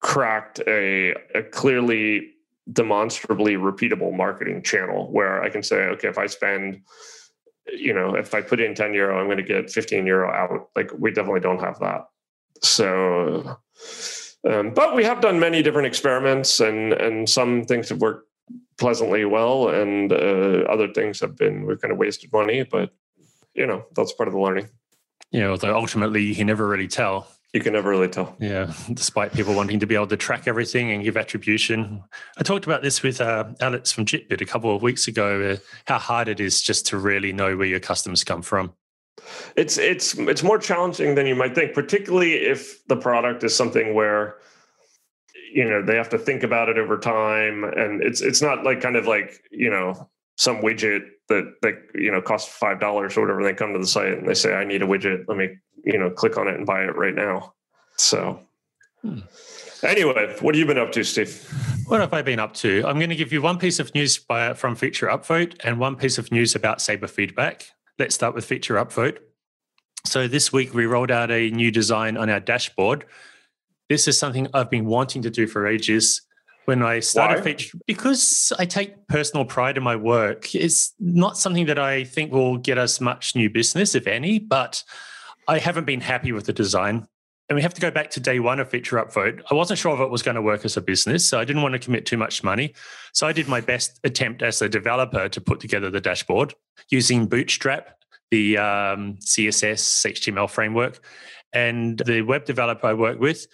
cracked 0.00 0.60
a, 0.66 1.14
a 1.34 1.42
clearly 1.42 2.34
demonstrably 2.72 3.54
repeatable 3.54 4.14
marketing 4.14 4.62
channel 4.62 5.10
where 5.10 5.42
I 5.42 5.48
can 5.48 5.62
say, 5.62 5.76
okay, 5.76 6.08
if 6.08 6.18
I 6.18 6.26
spend, 6.26 6.82
you 7.66 7.94
know, 7.94 8.14
if 8.14 8.34
I 8.34 8.42
put 8.42 8.60
in 8.60 8.74
10 8.74 8.92
euro, 8.94 9.18
I'm 9.18 9.26
going 9.26 9.38
to 9.38 9.42
get 9.42 9.70
15 9.70 10.06
euro 10.06 10.30
out. 10.30 10.68
Like 10.76 10.90
we 10.98 11.10
definitely 11.10 11.40
don't 11.40 11.60
have 11.60 11.78
that. 11.80 12.04
So, 12.62 13.56
um, 14.46 14.72
but 14.72 14.94
we 14.94 15.04
have 15.04 15.20
done 15.20 15.40
many 15.40 15.62
different 15.62 15.86
experiments 15.86 16.60
and, 16.60 16.92
and 16.92 17.28
some 17.28 17.64
things 17.64 17.88
have 17.88 18.00
worked 18.00 18.28
pleasantly 18.78 19.24
well 19.24 19.68
and 19.68 20.12
uh, 20.12 20.64
other 20.68 20.88
things 20.92 21.20
have 21.20 21.36
been, 21.36 21.66
we've 21.66 21.80
kind 21.80 21.92
of 21.92 21.98
wasted 21.98 22.32
money, 22.32 22.62
but 22.62 22.90
you 23.54 23.66
know, 23.66 23.84
that's 23.94 24.12
part 24.12 24.28
of 24.28 24.34
the 24.34 24.40
learning. 24.40 24.68
You 25.30 25.40
know, 25.40 25.50
although 25.52 25.76
ultimately 25.76 26.22
you 26.22 26.34
can 26.34 26.46
never 26.46 26.66
really 26.66 26.88
tell. 26.88 27.26
You 27.52 27.60
can 27.60 27.72
never 27.72 27.88
really 27.88 28.08
tell. 28.08 28.36
Yeah, 28.38 28.72
despite 28.92 29.32
people 29.32 29.54
wanting 29.54 29.80
to 29.80 29.86
be 29.86 29.94
able 29.94 30.06
to 30.08 30.16
track 30.16 30.46
everything 30.46 30.90
and 30.92 31.02
give 31.02 31.16
attribution. 31.16 32.04
I 32.36 32.42
talked 32.42 32.66
about 32.66 32.82
this 32.82 33.02
with 33.02 33.20
uh, 33.20 33.46
Alex 33.60 33.90
from 33.90 34.04
Jitbit 34.04 34.40
a 34.42 34.44
couple 34.44 34.74
of 34.74 34.82
weeks 34.82 35.08
ago, 35.08 35.52
uh, 35.52 35.56
how 35.86 35.98
hard 35.98 36.28
it 36.28 36.40
is 36.40 36.60
just 36.60 36.86
to 36.88 36.98
really 36.98 37.32
know 37.32 37.56
where 37.56 37.66
your 37.66 37.80
customers 37.80 38.22
come 38.22 38.42
from. 38.42 38.74
It's 39.56 39.78
it's 39.78 40.16
it's 40.18 40.42
more 40.42 40.58
challenging 40.58 41.14
than 41.14 41.26
you 41.26 41.34
might 41.34 41.54
think, 41.54 41.74
particularly 41.74 42.34
if 42.34 42.86
the 42.86 42.96
product 42.96 43.44
is 43.44 43.54
something 43.54 43.94
where 43.94 44.36
you 45.52 45.68
know 45.68 45.82
they 45.82 45.96
have 45.96 46.08
to 46.10 46.18
think 46.18 46.42
about 46.42 46.68
it 46.68 46.78
over 46.78 46.98
time, 46.98 47.64
and 47.64 48.02
it's 48.02 48.20
it's 48.20 48.42
not 48.42 48.64
like 48.64 48.80
kind 48.80 48.96
of 48.96 49.06
like 49.06 49.42
you 49.50 49.70
know 49.70 50.08
some 50.36 50.60
widget 50.60 51.02
that 51.28 51.54
that 51.62 51.74
you 51.94 52.10
know 52.10 52.20
costs 52.20 52.52
five 52.52 52.80
dollars 52.80 53.16
or 53.16 53.22
whatever. 53.22 53.42
They 53.42 53.54
come 53.54 53.72
to 53.72 53.78
the 53.78 53.86
site 53.86 54.18
and 54.18 54.28
they 54.28 54.34
say, 54.34 54.54
"I 54.54 54.64
need 54.64 54.82
a 54.82 54.86
widget. 54.86 55.24
Let 55.28 55.36
me 55.36 55.56
you 55.84 55.98
know 55.98 56.10
click 56.10 56.36
on 56.36 56.48
it 56.48 56.54
and 56.54 56.66
buy 56.66 56.84
it 56.84 56.96
right 56.96 57.14
now." 57.14 57.54
So. 57.96 58.40
Hmm. 59.02 59.20
Anyway, 59.84 60.36
what 60.40 60.56
have 60.56 60.58
you 60.58 60.66
been 60.66 60.78
up 60.78 60.90
to, 60.90 61.04
Steve? 61.04 61.46
What 61.86 62.00
have 62.00 62.12
I 62.12 62.20
been 62.20 62.40
up 62.40 62.52
to? 62.54 62.84
I'm 62.84 62.98
going 62.98 63.10
to 63.10 63.16
give 63.16 63.32
you 63.32 63.40
one 63.40 63.58
piece 63.58 63.78
of 63.78 63.94
news 63.94 64.18
by, 64.18 64.54
from 64.54 64.74
Feature 64.74 65.06
Upvote 65.06 65.56
and 65.62 65.78
one 65.78 65.94
piece 65.94 66.18
of 66.18 66.32
news 66.32 66.56
about 66.56 66.82
Saber 66.82 67.06
Feedback. 67.06 67.70
Let's 67.98 68.14
start 68.14 68.32
with 68.36 68.44
Feature 68.44 68.76
Upvote. 68.76 69.18
So 70.06 70.28
this 70.28 70.52
week 70.52 70.72
we 70.72 70.86
rolled 70.86 71.10
out 71.10 71.32
a 71.32 71.50
new 71.50 71.72
design 71.72 72.16
on 72.16 72.30
our 72.30 72.38
dashboard. 72.38 73.04
This 73.88 74.06
is 74.06 74.16
something 74.16 74.46
I've 74.54 74.70
been 74.70 74.86
wanting 74.86 75.22
to 75.22 75.30
do 75.30 75.48
for 75.48 75.66
ages. 75.66 76.22
When 76.66 76.82
I 76.82 77.00
started 77.00 77.38
Why? 77.38 77.42
feature, 77.42 77.78
because 77.86 78.52
I 78.56 78.66
take 78.66 79.08
personal 79.08 79.44
pride 79.44 79.76
in 79.78 79.82
my 79.82 79.96
work. 79.96 80.54
It's 80.54 80.94
not 81.00 81.36
something 81.38 81.66
that 81.66 81.78
I 81.78 82.04
think 82.04 82.30
will 82.30 82.58
get 82.58 82.78
us 82.78 83.00
much 83.00 83.34
new 83.34 83.50
business, 83.50 83.96
if 83.96 84.06
any. 84.06 84.38
But 84.38 84.84
I 85.48 85.58
haven't 85.58 85.86
been 85.86 86.02
happy 86.02 86.30
with 86.30 86.46
the 86.46 86.52
design 86.52 87.08
and 87.48 87.56
we 87.56 87.62
have 87.62 87.74
to 87.74 87.80
go 87.80 87.90
back 87.90 88.10
to 88.10 88.20
day 88.20 88.40
one 88.40 88.60
of 88.60 88.68
feature 88.68 88.96
upvote. 88.96 89.40
I 89.50 89.54
wasn't 89.54 89.78
sure 89.78 89.94
if 89.94 90.00
it 90.00 90.10
was 90.10 90.22
going 90.22 90.34
to 90.34 90.42
work 90.42 90.64
as 90.64 90.76
a 90.76 90.82
business, 90.82 91.26
so 91.26 91.38
I 91.38 91.44
didn't 91.44 91.62
want 91.62 91.72
to 91.72 91.78
commit 91.78 92.04
too 92.04 92.18
much 92.18 92.44
money. 92.44 92.74
So 93.12 93.26
I 93.26 93.32
did 93.32 93.48
my 93.48 93.60
best 93.60 93.98
attempt 94.04 94.42
as 94.42 94.60
a 94.60 94.68
developer 94.68 95.28
to 95.28 95.40
put 95.40 95.60
together 95.60 95.90
the 95.90 96.00
dashboard 96.00 96.54
using 96.90 97.26
Bootstrap, 97.26 97.96
the 98.30 98.58
um, 98.58 99.16
CSS 99.20 99.80
HTML 100.04 100.50
framework, 100.50 101.00
and 101.54 101.98
the 101.98 102.20
web 102.20 102.44
developer 102.44 102.86
I 102.86 102.92
work 102.92 103.18
with. 103.18 103.46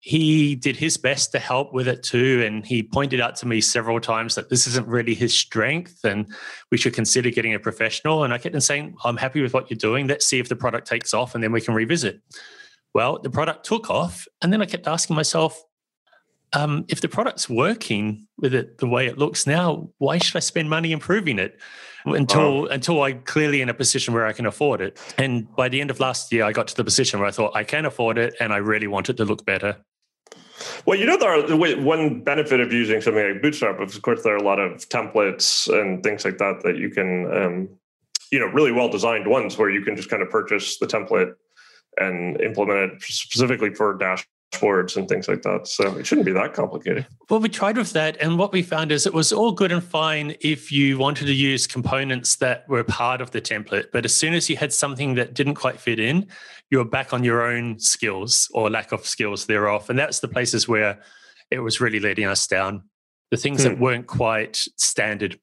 He 0.00 0.54
did 0.54 0.76
his 0.76 0.96
best 0.96 1.32
to 1.32 1.38
help 1.38 1.72
with 1.72 1.88
it 1.88 2.02
too. 2.02 2.42
And 2.46 2.64
he 2.64 2.82
pointed 2.82 3.20
out 3.20 3.36
to 3.36 3.48
me 3.48 3.62
several 3.62 4.00
times 4.00 4.34
that 4.34 4.50
this 4.50 4.66
isn't 4.66 4.86
really 4.86 5.14
his 5.14 5.34
strength 5.34 6.04
and 6.04 6.26
we 6.70 6.76
should 6.76 6.92
consider 6.92 7.30
getting 7.30 7.54
a 7.54 7.58
professional. 7.58 8.22
And 8.22 8.32
I 8.32 8.38
kept 8.38 8.54
on 8.54 8.60
saying, 8.60 8.96
I'm 9.02 9.16
happy 9.16 9.40
with 9.40 9.54
what 9.54 9.70
you're 9.70 9.78
doing. 9.78 10.06
Let's 10.06 10.26
see 10.26 10.38
if 10.38 10.50
the 10.50 10.56
product 10.56 10.86
takes 10.86 11.14
off 11.14 11.34
and 11.34 11.42
then 11.42 11.52
we 11.52 11.62
can 11.62 11.72
revisit. 11.72 12.20
Well, 12.94 13.18
the 13.18 13.30
product 13.30 13.66
took 13.66 13.90
off. 13.90 14.26
And 14.40 14.52
then 14.52 14.62
I 14.62 14.66
kept 14.66 14.86
asking 14.86 15.16
myself, 15.16 15.62
um, 16.52 16.84
if 16.88 17.00
the 17.00 17.08
product's 17.08 17.50
working 17.50 18.28
with 18.38 18.54
it 18.54 18.78
the 18.78 18.86
way 18.86 19.06
it 19.06 19.18
looks 19.18 19.46
now, 19.46 19.90
why 19.98 20.18
should 20.18 20.36
I 20.36 20.40
spend 20.40 20.70
money 20.70 20.92
improving 20.92 21.40
it 21.40 21.58
until 22.04 22.68
until 22.68 23.02
I'm 23.02 23.22
clearly 23.22 23.60
in 23.60 23.68
a 23.68 23.74
position 23.74 24.14
where 24.14 24.24
I 24.24 24.32
can 24.32 24.46
afford 24.46 24.80
it? 24.80 25.00
And 25.18 25.52
by 25.56 25.68
the 25.68 25.80
end 25.80 25.90
of 25.90 25.98
last 25.98 26.32
year, 26.32 26.44
I 26.44 26.52
got 26.52 26.68
to 26.68 26.76
the 26.76 26.84
position 26.84 27.18
where 27.18 27.28
I 27.28 27.32
thought 27.32 27.56
I 27.56 27.64
can 27.64 27.84
afford 27.84 28.18
it, 28.18 28.34
and 28.38 28.52
I 28.52 28.58
really 28.58 28.86
want 28.86 29.08
it 29.08 29.16
to 29.16 29.24
look 29.24 29.44
better. 29.44 29.76
Well, 30.86 30.96
you 30.96 31.06
know, 31.06 31.16
there 31.16 31.30
are 31.30 31.82
one 31.82 32.22
benefit 32.22 32.60
of 32.60 32.72
using 32.72 33.00
something 33.00 33.32
like 33.32 33.42
Bootstrap. 33.42 33.80
Of 33.80 34.00
course, 34.02 34.22
there 34.22 34.34
are 34.34 34.36
a 34.36 34.42
lot 34.42 34.60
of 34.60 34.88
templates 34.88 35.68
and 35.68 36.04
things 36.04 36.24
like 36.24 36.38
that 36.38 36.62
that 36.62 36.76
you 36.76 36.88
can, 36.90 37.36
um, 37.36 37.68
you 38.30 38.38
know, 38.38 38.46
really 38.46 38.70
well 38.70 38.88
designed 38.88 39.26
ones 39.26 39.58
where 39.58 39.70
you 39.70 39.82
can 39.82 39.96
just 39.96 40.08
kind 40.08 40.22
of 40.22 40.30
purchase 40.30 40.78
the 40.78 40.86
template 40.86 41.34
and 41.98 42.40
implement 42.40 42.92
it 42.92 43.02
specifically 43.02 43.74
for 43.74 43.98
dashboards 43.98 44.96
and 44.96 45.08
things 45.08 45.28
like 45.28 45.42
that. 45.42 45.66
So 45.66 45.96
it 45.96 46.06
shouldn't 46.06 46.26
be 46.26 46.32
that 46.32 46.54
complicated. 46.54 47.06
Well, 47.28 47.40
we 47.40 47.48
tried 47.48 47.76
with 47.76 47.92
that, 47.92 48.16
and 48.20 48.38
what 48.38 48.52
we 48.52 48.62
found 48.62 48.92
is 48.92 49.06
it 49.06 49.14
was 49.14 49.32
all 49.32 49.52
good 49.52 49.72
and 49.72 49.82
fine 49.82 50.36
if 50.40 50.70
you 50.70 50.98
wanted 50.98 51.26
to 51.26 51.34
use 51.34 51.66
components 51.66 52.36
that 52.36 52.68
were 52.68 52.84
part 52.84 53.20
of 53.20 53.30
the 53.30 53.40
template. 53.40 53.86
But 53.92 54.04
as 54.04 54.14
soon 54.14 54.34
as 54.34 54.48
you 54.48 54.56
had 54.56 54.72
something 54.72 55.14
that 55.14 55.34
didn't 55.34 55.54
quite 55.54 55.80
fit 55.80 55.98
in, 55.98 56.26
you 56.70 56.78
were 56.78 56.84
back 56.84 57.12
on 57.12 57.24
your 57.24 57.42
own 57.42 57.78
skills 57.78 58.48
or 58.52 58.70
lack 58.70 58.92
of 58.92 59.06
skills 59.06 59.46
thereof. 59.46 59.90
And 59.90 59.98
that's 59.98 60.20
the 60.20 60.28
places 60.28 60.66
where 60.66 61.00
it 61.50 61.60
was 61.60 61.80
really 61.80 62.00
letting 62.00 62.26
us 62.26 62.46
down. 62.46 62.82
The 63.30 63.36
things 63.36 63.62
hmm. 63.62 63.70
that 63.70 63.78
weren't 63.78 64.06
quite 64.06 64.56
standard. 64.76 65.38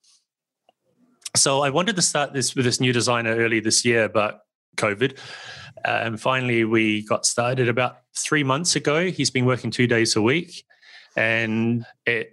So 1.36 1.62
I 1.62 1.70
wanted 1.70 1.96
to 1.96 2.02
start 2.02 2.34
this 2.34 2.56
with 2.56 2.66
this 2.66 2.82
new 2.82 2.92
designer 2.92 3.36
early 3.36 3.60
this 3.60 3.86
year, 3.86 4.10
but 4.10 4.42
COVID. 4.76 5.18
Uh, 5.86 6.02
and 6.04 6.22
finally, 6.22 6.64
we 6.64 7.04
got 7.06 7.26
started 7.26 7.68
about 7.68 7.98
three 8.16 8.44
months 8.44 8.76
ago. 8.76 9.10
He's 9.10 9.30
been 9.30 9.46
working 9.46 9.72
two 9.72 9.88
days 9.88 10.16
a 10.16 10.22
week, 10.22 10.66
and 11.16 11.86
it 12.06 12.32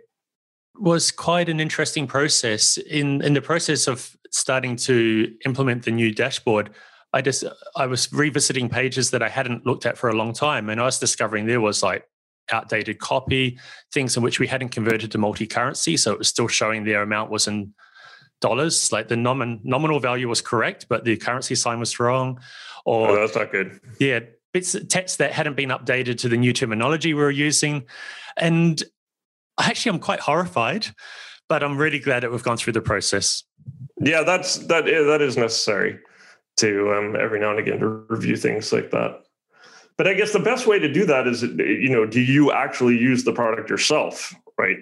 was 0.75 1.11
quite 1.11 1.49
an 1.49 1.61
interesting 1.61 2.07
process. 2.07 2.77
In 2.77 3.23
in 3.23 3.35
the 3.35 3.43
process 3.43 3.87
of 3.87 4.17
starting 4.31 4.77
to 4.77 5.35
implement 5.45 5.85
the 5.85 5.91
new 5.91 6.13
dashboard, 6.13 6.71
I 7.13 7.23
just 7.23 7.45
I 7.77 7.87
was 7.87 8.13
revisiting 8.13 8.69
pages 8.69 9.11
that 9.11 9.23
I 9.23 9.29
hadn't 9.29 9.67
looked 9.67 9.87
at 9.87 9.99
for 9.99 10.11
a 10.11 10.15
long 10.15 10.33
time, 10.33 10.69
and 10.69 10.81
I 10.81 10.85
was 10.85 10.99
discovering 10.99 11.47
there 11.47 11.61
was 11.61 11.83
like 11.83 12.05
outdated 12.51 12.99
copy, 12.99 13.59
things 13.93 14.17
in 14.17 14.23
which 14.23 14.41
we 14.41 14.47
hadn't 14.47 14.71
converted 14.71 15.13
to 15.13 15.19
multi-currency, 15.19 15.97
so 15.97 16.13
it 16.13 16.19
was 16.19 16.29
still 16.29 16.49
showing 16.49 16.85
their 16.85 17.03
amount 17.03 17.31
was 17.31 17.47
in 17.47 17.75
dollars. 18.41 18.93
Like 18.93 19.09
the 19.09 19.15
nomin, 19.15 19.61
nominal 19.65 20.01
value 20.01 20.29
was 20.29 20.41
correct, 20.41 20.87
but 20.89 21.05
the 21.05 21.17
currency 21.17 21.55
sign 21.55 21.81
was 21.81 21.99
wrong. 21.99 22.41
Or 22.89 23.11
oh, 23.11 23.21
that's 23.21 23.37
not 23.37 23.53
good. 23.53 23.79
Yeah, 24.01 24.21
bits 24.55 24.75
of 24.75 24.89
text 24.89 25.19
that 25.19 25.33
hadn't 25.33 25.57
been 25.57 25.69
updated 25.69 26.17
to 26.21 26.29
the 26.31 26.39
new 26.39 26.55
terminology 26.55 27.13
we 27.13 27.21
were 27.21 27.31
using, 27.31 27.85
and 28.39 28.83
actually, 29.61 29.91
I'm 29.91 29.99
quite 29.99 30.21
horrified. 30.21 30.87
But 31.51 31.63
I'm 31.63 31.77
really 31.77 31.99
glad 31.99 32.23
that 32.23 32.31
we've 32.31 32.43
gone 32.43 32.57
through 32.57 32.73
the 32.73 32.81
process. 32.81 33.45
Yeah, 34.01 34.23
that's 34.23 34.57
that. 34.69 34.87
That 34.87 35.21
is 35.21 35.37
necessary 35.37 35.99
to 36.57 36.95
um, 36.95 37.15
every 37.15 37.39
now 37.39 37.51
and 37.51 37.59
again 37.59 37.79
to 37.81 37.89
review 38.09 38.39
things 38.39 38.73
like 38.73 38.91
that. 38.93 39.21
But 39.99 40.09
I 40.09 40.15
guess 40.15 40.33
the 40.33 40.39
best 40.39 40.67
way 40.67 40.79
to 40.79 40.91
do 40.91 41.05
that 41.05 41.27
is, 41.27 41.43
you 41.43 41.91
know, 41.91 42.07
do 42.07 42.23
you 42.23 42.53
actually 42.53 42.97
use 42.97 43.25
the 43.25 43.33
product 43.33 43.69
yourself, 43.69 44.35
right? 44.57 44.79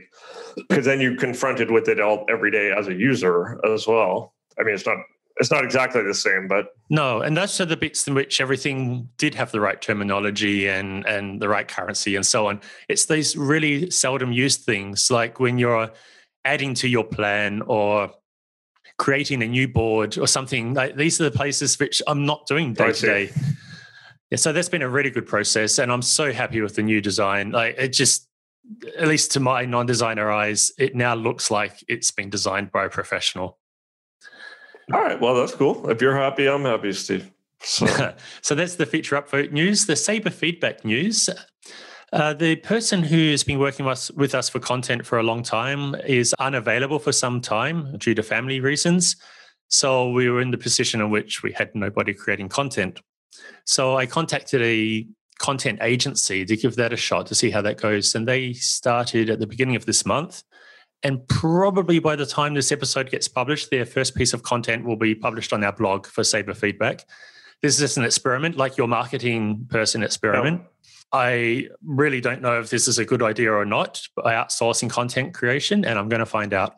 Because 0.68 0.84
then 0.84 1.00
you're 1.00 1.16
confronted 1.16 1.72
with 1.72 1.88
it 1.88 1.98
all 2.00 2.24
every 2.28 2.52
day 2.52 2.70
as 2.70 2.86
a 2.86 2.94
user 2.94 3.58
as 3.66 3.88
well. 3.88 4.32
I 4.60 4.62
mean, 4.62 4.76
it's 4.76 4.86
not 4.86 4.98
it's 5.38 5.50
not 5.50 5.64
exactly 5.64 6.02
the 6.02 6.14
same, 6.14 6.48
but 6.48 6.68
no. 6.88 7.20
And 7.20 7.36
those 7.36 7.60
are 7.60 7.66
the 7.66 7.76
bits 7.76 8.06
in 8.08 8.14
which 8.14 8.40
everything 8.40 9.08
did 9.18 9.34
have 9.34 9.52
the 9.52 9.60
right 9.60 9.80
terminology 9.80 10.68
and 10.68 11.06
and 11.06 11.40
the 11.40 11.48
right 11.48 11.68
currency 11.68 12.16
and 12.16 12.24
so 12.24 12.46
on. 12.46 12.60
It's 12.88 13.06
these 13.06 13.36
really 13.36 13.90
seldom 13.90 14.32
used 14.32 14.62
things, 14.62 15.10
like 15.10 15.38
when 15.38 15.58
you're 15.58 15.90
adding 16.44 16.74
to 16.74 16.88
your 16.88 17.04
plan 17.04 17.62
or 17.62 18.12
creating 18.98 19.42
a 19.42 19.46
new 19.46 19.68
board 19.68 20.16
or 20.16 20.26
something. 20.26 20.74
Like 20.74 20.96
these 20.96 21.20
are 21.20 21.24
the 21.24 21.36
places 21.36 21.78
which 21.78 22.00
I'm 22.06 22.24
not 22.24 22.46
doing 22.46 22.72
day 22.72 22.92
to 22.92 23.06
day. 23.06 23.30
Yeah, 24.30 24.38
so 24.38 24.52
that's 24.52 24.68
been 24.68 24.82
a 24.82 24.88
really 24.88 25.10
good 25.10 25.26
process, 25.26 25.78
and 25.78 25.92
I'm 25.92 26.02
so 26.02 26.32
happy 26.32 26.60
with 26.60 26.74
the 26.74 26.82
new 26.82 27.00
design. 27.00 27.52
Like 27.52 27.76
it 27.78 27.88
just, 27.92 28.28
at 28.98 29.06
least 29.06 29.30
to 29.32 29.40
my 29.40 29.64
non-designer 29.64 30.30
eyes, 30.30 30.72
it 30.78 30.96
now 30.96 31.14
looks 31.14 31.48
like 31.48 31.84
it's 31.86 32.10
been 32.10 32.28
designed 32.28 32.72
by 32.72 32.86
a 32.86 32.88
professional. 32.88 33.58
All 34.92 35.00
right. 35.00 35.20
Well, 35.20 35.34
that's 35.34 35.54
cool. 35.54 35.88
If 35.90 36.00
you're 36.00 36.16
happy, 36.16 36.46
I'm 36.46 36.64
happy, 36.64 36.92
Steve. 36.92 37.30
So, 37.60 37.86
so 38.42 38.54
that's 38.54 38.76
the 38.76 38.86
feature 38.86 39.20
upvote 39.20 39.52
news. 39.52 39.86
The 39.86 39.96
Saber 39.96 40.30
feedback 40.30 40.84
news. 40.84 41.28
Uh, 42.12 42.32
the 42.32 42.56
person 42.56 43.02
who 43.02 43.30
has 43.30 43.42
been 43.42 43.58
working 43.58 43.84
with 43.84 43.92
us, 43.92 44.10
with 44.12 44.34
us 44.34 44.48
for 44.48 44.60
content 44.60 45.04
for 45.04 45.18
a 45.18 45.24
long 45.24 45.42
time 45.42 45.96
is 46.06 46.34
unavailable 46.34 47.00
for 47.00 47.12
some 47.12 47.40
time 47.40 47.96
due 47.98 48.14
to 48.14 48.22
family 48.22 48.60
reasons. 48.60 49.16
So 49.68 50.10
we 50.10 50.30
were 50.30 50.40
in 50.40 50.52
the 50.52 50.58
position 50.58 51.00
in 51.00 51.10
which 51.10 51.42
we 51.42 51.52
had 51.52 51.74
nobody 51.74 52.14
creating 52.14 52.48
content. 52.48 53.00
So 53.64 53.96
I 53.96 54.06
contacted 54.06 54.62
a 54.62 55.06
content 55.38 55.80
agency 55.82 56.44
to 56.44 56.56
give 56.56 56.76
that 56.76 56.92
a 56.92 56.96
shot 56.96 57.26
to 57.26 57.34
see 57.34 57.50
how 57.50 57.60
that 57.62 57.80
goes. 57.80 58.14
And 58.14 58.26
they 58.26 58.52
started 58.52 59.28
at 59.28 59.40
the 59.40 59.46
beginning 59.46 59.76
of 59.76 59.86
this 59.86 60.06
month. 60.06 60.44
And 61.02 61.26
probably 61.28 61.98
by 61.98 62.16
the 62.16 62.26
time 62.26 62.54
this 62.54 62.72
episode 62.72 63.10
gets 63.10 63.28
published, 63.28 63.70
their 63.70 63.86
first 63.86 64.14
piece 64.14 64.32
of 64.32 64.42
content 64.42 64.84
will 64.84 64.96
be 64.96 65.14
published 65.14 65.52
on 65.52 65.62
our 65.62 65.72
blog 65.72 66.06
for 66.06 66.24
Saber 66.24 66.54
Feedback. 66.54 67.04
This 67.62 67.74
is 67.74 67.80
just 67.80 67.96
an 67.96 68.04
experiment, 68.04 68.56
like 68.56 68.76
your 68.76 68.88
marketing 68.88 69.66
person 69.70 70.02
experiment. 70.02 70.62
I 71.12 71.68
really 71.84 72.20
don't 72.20 72.42
know 72.42 72.58
if 72.58 72.70
this 72.70 72.88
is 72.88 72.98
a 72.98 73.04
good 73.04 73.22
idea 73.22 73.52
or 73.52 73.64
not 73.64 74.02
by 74.16 74.34
outsourcing 74.34 74.90
content 74.90 75.34
creation, 75.34 75.84
and 75.84 75.98
I'm 75.98 76.08
going 76.08 76.20
to 76.20 76.26
find 76.26 76.52
out. 76.52 76.76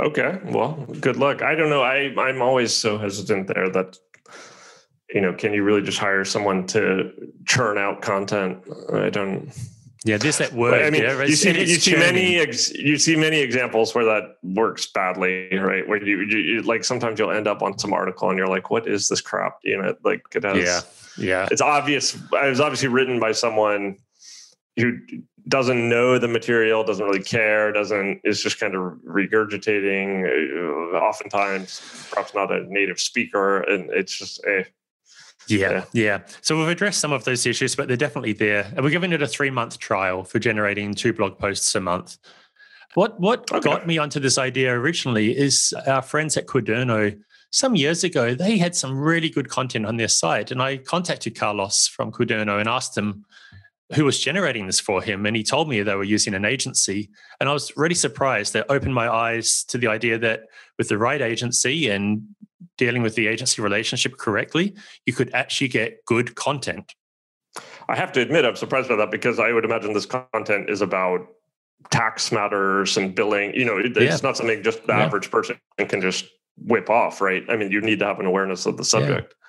Okay. 0.00 0.38
Well, 0.44 0.86
good 1.00 1.16
luck. 1.16 1.42
I 1.42 1.54
don't 1.54 1.70
know. 1.70 1.82
I, 1.82 2.14
I'm 2.18 2.42
always 2.42 2.72
so 2.72 2.98
hesitant 2.98 3.48
there 3.48 3.70
that, 3.70 3.98
you 5.12 5.20
know, 5.20 5.32
can 5.32 5.52
you 5.52 5.62
really 5.62 5.82
just 5.82 5.98
hire 5.98 6.24
someone 6.24 6.66
to 6.68 7.10
churn 7.46 7.78
out 7.78 8.02
content? 8.02 8.64
I 8.92 9.10
don't. 9.10 9.52
Yeah, 10.04 10.18
there's 10.18 10.36
that 10.36 10.52
word. 10.52 10.82
I 10.82 10.90
mean, 10.90 11.02
yeah, 11.02 11.22
you 11.24 11.34
see, 11.34 11.58
you 11.58 11.76
see 11.76 11.96
many 11.96 12.36
ex, 12.36 12.70
you 12.74 12.98
see 12.98 13.16
many 13.16 13.38
examples 13.38 13.94
where 13.94 14.04
that 14.04 14.36
works 14.42 14.86
badly, 14.86 15.48
right? 15.56 15.88
Where 15.88 16.04
you, 16.04 16.20
you, 16.20 16.38
you, 16.38 16.62
like 16.62 16.84
sometimes 16.84 17.18
you'll 17.18 17.30
end 17.30 17.48
up 17.48 17.62
on 17.62 17.78
some 17.78 17.94
article 17.94 18.28
and 18.28 18.36
you're 18.36 18.48
like, 18.48 18.68
"What 18.68 18.86
is 18.86 19.08
this 19.08 19.22
crap?" 19.22 19.60
You 19.64 19.80
know, 19.80 19.96
like 20.04 20.22
it 20.34 20.44
has. 20.44 20.58
Yeah, 21.16 21.24
yeah. 21.24 21.48
It's 21.50 21.62
obvious. 21.62 22.14
It 22.14 22.48
was 22.50 22.60
obviously 22.60 22.88
written 22.88 23.18
by 23.18 23.32
someone 23.32 23.96
who 24.76 24.98
doesn't 25.48 25.88
know 25.88 26.18
the 26.18 26.28
material, 26.28 26.84
doesn't 26.84 27.04
really 27.04 27.22
care, 27.22 27.72
doesn't 27.72 28.20
is 28.24 28.42
just 28.42 28.60
kind 28.60 28.74
of 28.74 28.82
regurgitating. 29.06 30.24
Uh, 30.26 30.98
oftentimes, 30.98 32.08
perhaps 32.10 32.34
not 32.34 32.52
a 32.52 32.64
native 32.70 33.00
speaker, 33.00 33.60
and 33.62 33.90
it's 33.90 34.18
just 34.18 34.44
a. 34.44 34.60
Eh, 34.60 34.64
yeah, 35.48 35.58
yeah, 35.58 35.84
yeah. 35.92 36.20
So 36.40 36.58
we've 36.58 36.68
addressed 36.68 37.00
some 37.00 37.12
of 37.12 37.24
those 37.24 37.46
issues, 37.46 37.76
but 37.76 37.88
they're 37.88 37.96
definitely 37.96 38.32
there. 38.32 38.70
And 38.74 38.84
we're 38.84 38.90
giving 38.90 39.12
it 39.12 39.22
a 39.22 39.26
three 39.26 39.50
month 39.50 39.78
trial 39.78 40.24
for 40.24 40.38
generating 40.38 40.94
two 40.94 41.12
blog 41.12 41.38
posts 41.38 41.74
a 41.74 41.80
month. 41.80 42.16
What 42.94 43.18
what 43.18 43.50
okay. 43.50 43.60
got 43.60 43.86
me 43.86 43.98
onto 43.98 44.20
this 44.20 44.38
idea 44.38 44.72
originally 44.72 45.36
is 45.36 45.74
our 45.86 46.02
friends 46.02 46.36
at 46.36 46.46
Quaderno. 46.46 47.18
Some 47.50 47.76
years 47.76 48.02
ago, 48.02 48.34
they 48.34 48.58
had 48.58 48.74
some 48.74 48.98
really 48.98 49.28
good 49.28 49.48
content 49.48 49.86
on 49.86 49.96
their 49.96 50.08
site, 50.08 50.50
and 50.50 50.60
I 50.60 50.78
contacted 50.78 51.38
Carlos 51.38 51.86
from 51.86 52.10
Quaderno 52.10 52.58
and 52.58 52.68
asked 52.68 52.96
him 52.96 53.24
who 53.94 54.04
was 54.04 54.18
generating 54.18 54.66
this 54.66 54.80
for 54.80 55.02
him, 55.02 55.26
and 55.26 55.36
he 55.36 55.42
told 55.42 55.68
me 55.68 55.82
they 55.82 55.94
were 55.94 56.04
using 56.04 56.34
an 56.34 56.44
agency. 56.44 57.10
And 57.38 57.48
I 57.48 57.52
was 57.52 57.72
really 57.76 57.94
surprised. 57.94 58.54
That 58.54 58.66
opened 58.70 58.94
my 58.94 59.08
eyes 59.08 59.62
to 59.64 59.78
the 59.78 59.88
idea 59.88 60.18
that 60.18 60.44
with 60.78 60.88
the 60.88 60.98
right 60.98 61.20
agency 61.20 61.90
and 61.90 62.22
dealing 62.78 63.02
with 63.02 63.14
the 63.14 63.26
agency 63.26 63.62
relationship 63.62 64.16
correctly, 64.16 64.74
you 65.06 65.12
could 65.12 65.32
actually 65.34 65.68
get 65.68 66.04
good 66.06 66.34
content. 66.34 66.94
I 67.88 67.96
have 67.96 68.12
to 68.12 68.20
admit, 68.20 68.44
I'm 68.44 68.56
surprised 68.56 68.88
by 68.88 68.96
that 68.96 69.10
because 69.10 69.38
I 69.38 69.52
would 69.52 69.64
imagine 69.64 69.92
this 69.92 70.06
content 70.06 70.70
is 70.70 70.80
about 70.80 71.26
tax 71.90 72.32
matters 72.32 72.96
and 72.96 73.14
billing. 73.14 73.54
You 73.54 73.64
know, 73.64 73.78
it's 73.78 73.98
yeah. 73.98 74.16
not 74.22 74.36
something 74.36 74.62
just 74.62 74.86
the 74.86 74.94
yeah. 74.94 75.04
average 75.04 75.30
person 75.30 75.58
can 75.78 76.00
just 76.00 76.26
whip 76.56 76.90
off, 76.90 77.20
right? 77.20 77.44
I 77.48 77.56
mean, 77.56 77.70
you 77.70 77.80
need 77.80 77.98
to 78.00 78.06
have 78.06 78.20
an 78.20 78.26
awareness 78.26 78.66
of 78.66 78.76
the 78.76 78.84
subject. 78.84 79.34
Yeah. 79.36 79.40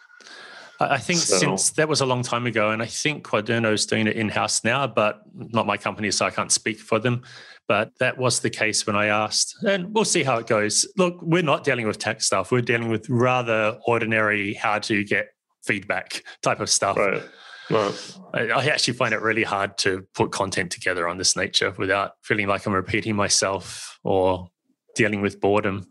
I 0.78 0.98
think 0.98 1.20
so. 1.20 1.38
since 1.38 1.70
that 1.72 1.88
was 1.88 2.02
a 2.02 2.06
long 2.06 2.22
time 2.22 2.46
ago, 2.46 2.72
and 2.72 2.82
I 2.82 2.86
think 2.86 3.26
Quaderno 3.26 3.72
is 3.74 3.86
doing 3.86 4.08
it 4.08 4.18
in 4.18 4.28
house 4.28 4.64
now, 4.64 4.86
but 4.86 5.22
not 5.34 5.66
my 5.66 5.78
company, 5.78 6.12
so 6.12 6.26
I 6.26 6.32
can't 6.32 6.52
speak 6.52 6.80
for 6.80 7.00
them. 7.00 7.24
But 7.68 7.92
that 8.00 8.18
was 8.18 8.42
the 8.42 8.50
case 8.50 8.86
when 8.86 8.96
I 8.96 9.08
asked, 9.08 9.56
and 9.68 9.94
we'll 9.94 10.06
see 10.06 10.24
how 10.24 10.38
it 10.38 10.46
goes. 10.46 10.86
Look, 10.98 11.20
we're 11.22 11.42
not 11.42 11.64
dealing 11.64 11.88
with 11.88 11.98
tech 11.98 12.22
stuff. 12.22 12.52
We're 12.52 12.62
dealing 12.62 12.90
with 12.90 13.10
rather 13.10 13.80
ordinary, 13.88 14.54
how 14.54 14.80
to 14.80 15.04
get 15.04 15.30
feedback 15.64 16.24
type 16.44 16.60
of 16.60 16.70
stuff. 16.70 16.98
Right. 16.98 17.24
Right. 17.70 18.18
I 18.34 18.68
actually 18.68 18.94
find 18.94 19.14
it 19.14 19.22
really 19.22 19.44
hard 19.44 19.78
to 19.80 20.06
put 20.14 20.32
content 20.32 20.72
together 20.72 21.08
on 21.08 21.18
this 21.18 21.36
nature 21.36 21.74
without 21.80 22.12
feeling 22.22 22.48
like 22.48 22.68
I'm 22.68 22.74
repeating 22.74 23.16
myself 23.16 23.98
or 24.04 24.52
dealing 24.94 25.22
with 25.22 25.42
boredom. 25.42 25.88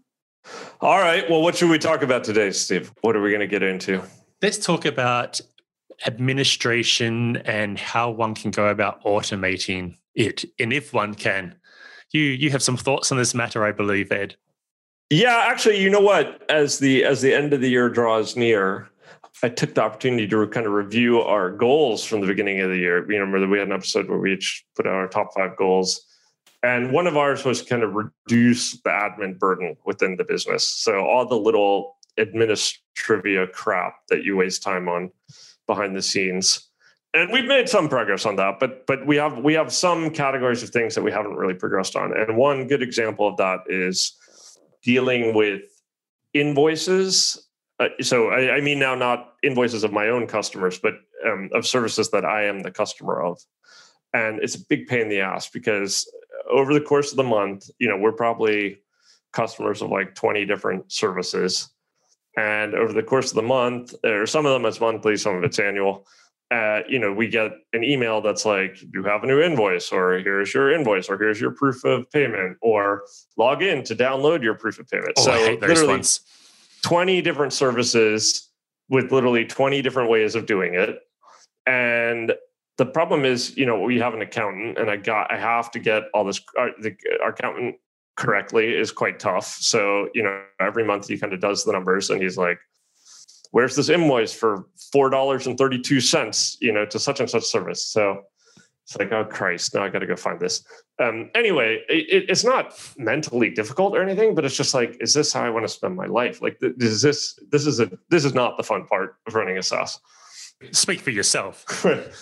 All 0.81 0.99
right. 0.99 1.29
Well, 1.29 1.43
what 1.43 1.57
should 1.57 1.71
we 1.71 1.81
talk 1.81 2.03
about 2.03 2.23
today, 2.23 2.53
Steve? 2.53 2.93
What 3.01 3.17
are 3.17 3.21
we 3.21 3.31
going 3.31 3.41
to 3.41 3.49
get 3.49 3.65
into? 3.65 4.03
Let's 4.41 4.65
talk 4.65 4.85
about 4.85 5.41
administration 6.07 7.39
and 7.39 7.79
how 7.79 8.11
one 8.11 8.37
can 8.37 8.53
go 8.53 8.69
about 8.69 9.03
automating 9.03 9.97
it, 10.15 10.45
and 10.61 10.73
if 10.73 10.93
one 10.93 11.15
can. 11.15 11.57
You 12.15 12.23
you 12.23 12.51
have 12.51 12.63
some 12.63 12.77
thoughts 12.77 13.13
on 13.13 13.19
this 13.19 13.35
matter, 13.35 13.65
I 13.65 13.73
believe, 13.73 14.11
Ed. 14.11 14.37
Yeah, 15.11 15.47
actually, 15.49 15.83
you 15.83 15.91
know 15.91 16.01
what? 16.01 16.43
As 16.49 16.79
the 16.79 17.05
as 17.05 17.21
the 17.21 17.35
end 17.35 17.53
of 17.53 17.61
the 17.61 17.69
year 17.69 17.91
draws 17.91 18.37
near, 18.37 18.89
I 19.43 19.49
took 19.49 19.75
the 19.75 19.83
opportunity 19.83 20.29
to 20.29 20.47
kind 20.47 20.65
of 20.65 20.73
review 20.73 21.21
our 21.21 21.51
goals 21.51 22.05
from 22.05 22.21
the 22.21 22.27
beginning 22.29 22.61
of 22.61 22.71
the 22.71 22.79
year. 22.79 23.01
You 23.11 23.19
remember 23.19 23.47
we 23.49 23.59
had 23.59 23.69
an 23.69 23.75
episode 23.75 24.09
where 24.09 24.19
we 24.19 24.33
each 24.33 24.65
put 24.77 24.87
out 24.87 24.95
our 24.95 25.09
top 25.09 25.35
five 25.35 25.57
goals. 25.57 26.07
And 26.63 26.93
one 26.93 27.07
of 27.07 27.19
ours 27.19 27.45
was 27.45 27.61
kind 27.61 27.83
of 27.83 27.95
reduce 27.95 28.73
the 28.81 28.89
admin 28.89 29.39
burden 29.39 29.77
within 29.85 30.17
the 30.17 30.25
business. 30.25 30.67
So 30.67 31.05
all 31.05 31.27
the 31.27 31.37
little 31.37 31.97
administrivia 32.19 33.53
crap 33.53 33.97
that 34.09 34.25
you 34.25 34.37
waste 34.37 34.63
time 34.63 34.89
on 34.89 35.11
behind 35.67 35.95
the 35.95 36.01
scenes. 36.01 36.71
And 37.15 37.33
we've 37.33 37.47
made 37.47 37.69
some 37.69 37.89
progress 37.89 38.27
on 38.27 38.35
that, 38.37 38.59
but 38.59 38.87
but 38.89 39.07
we 39.07 39.15
have 39.17 39.39
we 39.39 39.55
have 39.55 39.73
some 39.73 40.11
categories 40.11 40.65
of 40.65 40.71
things 40.71 40.97
that 40.97 41.03
we 41.03 41.13
haven't 41.13 41.37
really 41.37 41.55
progressed 41.55 41.95
on. 41.95 42.17
And 42.17 42.37
one 42.37 42.67
good 42.67 42.83
example 42.83 43.29
of 43.29 43.37
that 43.37 43.61
is 43.69 44.17
dealing 44.83 45.33
with 45.33 45.63
invoices. 46.35 47.49
Uh, 47.79 47.89
so 48.01 48.29
I, 48.29 48.57
I, 48.57 48.61
mean 48.61 48.79
now 48.79 48.95
not 48.95 49.35
invoices 49.43 49.85
of 49.85 49.93
my 49.93 50.09
own 50.09 50.27
customers, 50.27 50.79
but 50.79 50.95
um, 51.27 51.51
of 51.53 51.67
services 51.67 52.11
that 52.11 52.25
I 52.25 52.45
am 52.45 52.61
the 52.61 52.71
customer 52.71 53.23
of. 53.23 53.41
And 54.13 54.41
it's 54.41 54.57
a 54.57 54.65
big 54.69 54.87
pain 54.87 55.03
in 55.03 55.09
the 55.09 55.21
ass 55.21 55.49
because 55.49 56.09
over 56.51 56.75
the 56.75 56.81
course 56.81 57.11
of 57.13 57.17
the 57.17 57.25
month, 57.25 57.69
you 57.79 57.89
know, 57.89 57.97
we're 57.97 58.13
probably 58.13 58.79
customers 59.33 59.83
of 59.83 59.91
like 59.91 60.15
20 60.15 60.45
different 60.47 60.91
services. 60.91 61.69
And 62.37 62.75
over 62.75 62.93
the 62.93 63.03
course 63.03 63.31
of 63.31 63.37
the 63.37 63.43
month, 63.43 63.95
or 64.05 64.27
some 64.27 64.47
of 64.47 64.53
them 64.53 64.67
it's 64.67 64.81
monthly, 64.81 65.17
some 65.17 65.37
of 65.37 65.45
it's 65.45 65.59
annual. 65.59 66.07
Uh, 66.55 66.83
you 66.89 67.01
know, 67.01 67.13
we 67.13 67.27
get 67.27 67.51
an 67.73 67.83
email 67.83 68.21
that's 68.21 68.45
like, 68.45 68.79
you 68.93 69.03
have 69.03 69.25
a 69.25 69.27
new 69.27 69.41
invoice, 69.41 69.91
or 69.91 70.19
here's 70.19 70.55
your 70.55 70.73
invoice, 70.73 71.09
or 71.09 71.19
here's 71.19 71.41
your 71.41 71.51
proof 71.51 71.85
of 71.85 72.09
payment, 72.13 72.57
or 72.63 73.03
log 73.37 73.61
in 73.61 73.83
to 73.83 73.97
download 73.97 74.41
your 74.41 74.55
proof 74.55 74.79
of 74.79 74.89
payment. 74.89 75.15
Oh, 75.17 75.23
so 75.25 75.59
literally 75.61 75.95
ones. 75.95 76.21
20 76.83 77.23
different 77.23 77.53
services 77.53 78.51
with 78.89 79.11
literally 79.11 79.45
20 79.45 79.83
different 79.83 80.09
ways 80.09 80.37
of 80.37 80.47
doing 80.47 80.75
it. 80.75 81.01
And 81.67 82.33
the 82.79 82.87
problem 82.87 83.25
is, 83.25 83.57
you 83.57 83.67
know, 83.67 83.81
we 83.81 83.99
have 83.99 84.15
an 84.15 84.23
accountant 84.23 84.79
and 84.79 84.89
I 84.89 84.97
got, 84.97 85.33
I 85.33 85.39
have 85.39 85.73
to 85.73 85.81
get 85.81 86.05
all 86.15 86.23
this, 86.23 86.41
our, 86.57 86.71
the, 86.81 86.95
our 87.21 87.31
accountant 87.31 87.77
correctly 88.17 88.75
is 88.77 88.93
quite 88.93 89.19
tough. 89.19 89.47
So, 89.47 90.09
you 90.15 90.23
know, 90.23 90.41
every 90.61 90.85
month 90.85 91.09
he 91.09 91.19
kind 91.19 91.33
of 91.33 91.41
does 91.41 91.65
the 91.65 91.73
numbers 91.73 92.11
and 92.11 92.23
he's 92.23 92.37
like, 92.37 92.59
where's 93.55 93.77
this 93.77 93.89
invoice 93.89 94.33
for 94.33 94.67
$4.32, 94.93 96.57
you 96.61 96.73
know, 96.73 96.85
to 96.87 96.99
such 96.99 97.21
and 97.21 97.31
such 97.31 97.45
service. 97.45 97.87
So 97.87 98.25
it's 98.83 98.99
like, 98.99 99.13
oh 99.13 99.25
Christ, 99.25 99.77
now 99.77 99.85
I 99.85 99.91
got 99.91 100.01
to 100.01 100.09
go 100.09 100.17
find 100.17 100.41
this. 100.41 100.65
Um, 100.99 101.31
anyway, 101.37 101.81
it, 101.89 102.25
it's 102.29 102.43
not 102.43 102.77
mentally 102.99 103.51
difficult 103.51 103.97
or 103.97 104.03
anything, 104.03 104.35
but 104.35 104.45
it's 104.45 104.57
just 104.57 104.75
like, 104.75 104.97
is 104.99 105.15
this 105.15 105.33
how 105.33 105.45
I 105.45 105.51
want 105.51 105.65
to 105.65 105.69
spend 105.69 105.95
my 105.95 106.07
life? 106.07 106.43
Like, 106.43 106.59
is 106.61 107.01
this, 107.01 107.39
this 107.53 107.65
is 107.65 107.79
a, 107.79 107.89
this 108.09 108.25
is 108.25 108.35
not 108.35 108.57
the 108.57 108.65
fun 108.65 108.87
part 108.87 109.19
of 109.29 109.37
running 109.37 109.57
a 109.57 109.63
SaaS. 109.63 110.01
Speak 110.73 110.99
for 110.99 111.11
yourself. 111.11 111.65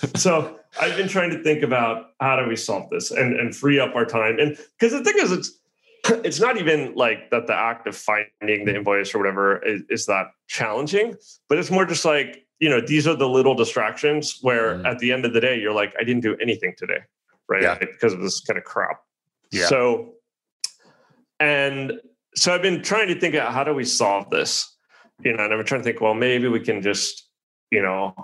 so 0.14 0.58
I've 0.78 0.98
been 0.98 1.08
trying 1.08 1.30
to 1.30 1.42
think 1.42 1.62
about 1.62 2.10
how 2.20 2.36
do 2.36 2.46
we 2.46 2.56
solve 2.56 2.90
this 2.90 3.10
and, 3.10 3.40
and 3.40 3.56
free 3.56 3.78
up 3.78 3.94
our 3.94 4.04
time. 4.04 4.38
And 4.38 4.58
because 4.78 4.92
the 4.92 5.02
thing 5.02 5.14
is, 5.16 5.32
it's, 5.32 5.61
it's 6.24 6.40
not 6.40 6.56
even 6.56 6.94
like 6.94 7.30
that 7.30 7.46
the 7.46 7.54
act 7.54 7.86
of 7.86 7.96
finding 7.96 8.64
the 8.64 8.74
invoice 8.74 9.14
or 9.14 9.18
whatever 9.18 9.64
is, 9.64 9.82
is, 9.88 10.06
that 10.06 10.26
challenging, 10.48 11.14
but 11.48 11.58
it's 11.58 11.70
more 11.70 11.84
just 11.84 12.04
like, 12.04 12.46
you 12.58 12.68
know, 12.68 12.80
these 12.80 13.06
are 13.06 13.14
the 13.14 13.28
little 13.28 13.54
distractions 13.54 14.38
where 14.42 14.76
mm. 14.76 14.86
at 14.86 14.98
the 14.98 15.12
end 15.12 15.24
of 15.24 15.32
the 15.32 15.40
day, 15.40 15.58
you're 15.58 15.72
like, 15.72 15.94
I 16.00 16.04
didn't 16.04 16.22
do 16.22 16.36
anything 16.40 16.74
today, 16.76 16.98
right? 17.48 17.62
Yeah. 17.62 17.78
Because 17.78 18.12
of 18.12 18.20
this 18.20 18.40
kind 18.40 18.58
of 18.58 18.64
crap. 18.64 19.00
Yeah. 19.50 19.66
So, 19.66 20.14
and 21.38 21.92
so 22.34 22.54
I've 22.54 22.62
been 22.62 22.82
trying 22.82 23.08
to 23.08 23.18
think 23.18 23.34
how 23.34 23.64
do 23.64 23.74
we 23.74 23.84
solve 23.84 24.30
this, 24.30 24.76
you 25.24 25.36
know, 25.36 25.44
and 25.44 25.52
I'm 25.52 25.64
trying 25.64 25.80
to 25.80 25.84
think, 25.84 26.00
well, 26.00 26.14
maybe 26.14 26.48
we 26.48 26.60
can 26.60 26.82
just, 26.82 27.28
you 27.70 27.82
know, 27.82 28.14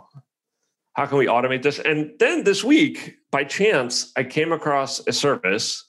how 0.94 1.06
can 1.06 1.18
we 1.18 1.26
automate 1.26 1.62
this? 1.62 1.78
And 1.78 2.12
then 2.18 2.42
this 2.42 2.64
week, 2.64 3.16
by 3.30 3.44
chance, 3.44 4.12
I 4.16 4.24
came 4.24 4.52
across 4.52 5.06
a 5.06 5.12
service 5.12 5.87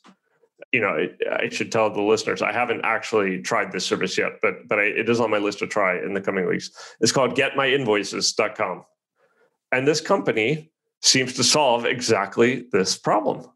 you 0.71 0.81
know, 0.81 1.07
I 1.31 1.49
should 1.49 1.71
tell 1.71 1.89
the 1.89 2.01
listeners 2.01 2.41
I 2.41 2.51
haven't 2.51 2.81
actually 2.83 3.41
tried 3.41 3.71
this 3.71 3.85
service 3.85 4.17
yet, 4.17 4.33
but 4.41 4.67
but 4.67 4.79
I, 4.79 4.83
it 4.83 5.09
is 5.09 5.19
on 5.19 5.31
my 5.31 5.39
list 5.39 5.59
to 5.59 5.67
try 5.67 5.97
in 5.97 6.13
the 6.13 6.21
coming 6.21 6.45
weeks. 6.47 6.69
It's 6.99 7.11
called 7.11 7.35
GetMyInvoices.com, 7.35 8.85
and 9.71 9.87
this 9.87 10.01
company 10.01 10.71
seems 11.01 11.33
to 11.33 11.43
solve 11.43 11.85
exactly 11.85 12.67
this 12.71 12.97
problem. 12.97 13.47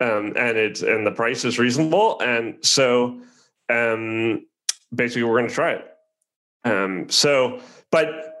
Um, 0.00 0.34
and 0.36 0.58
it's 0.58 0.82
and 0.82 1.06
the 1.06 1.12
price 1.12 1.44
is 1.44 1.58
reasonable, 1.58 2.20
and 2.20 2.56
so 2.64 3.20
um, 3.68 4.46
basically 4.94 5.22
we're 5.22 5.38
going 5.38 5.48
to 5.48 5.54
try 5.54 5.72
it. 5.72 5.86
Um, 6.64 7.08
so, 7.08 7.60
but 7.92 8.35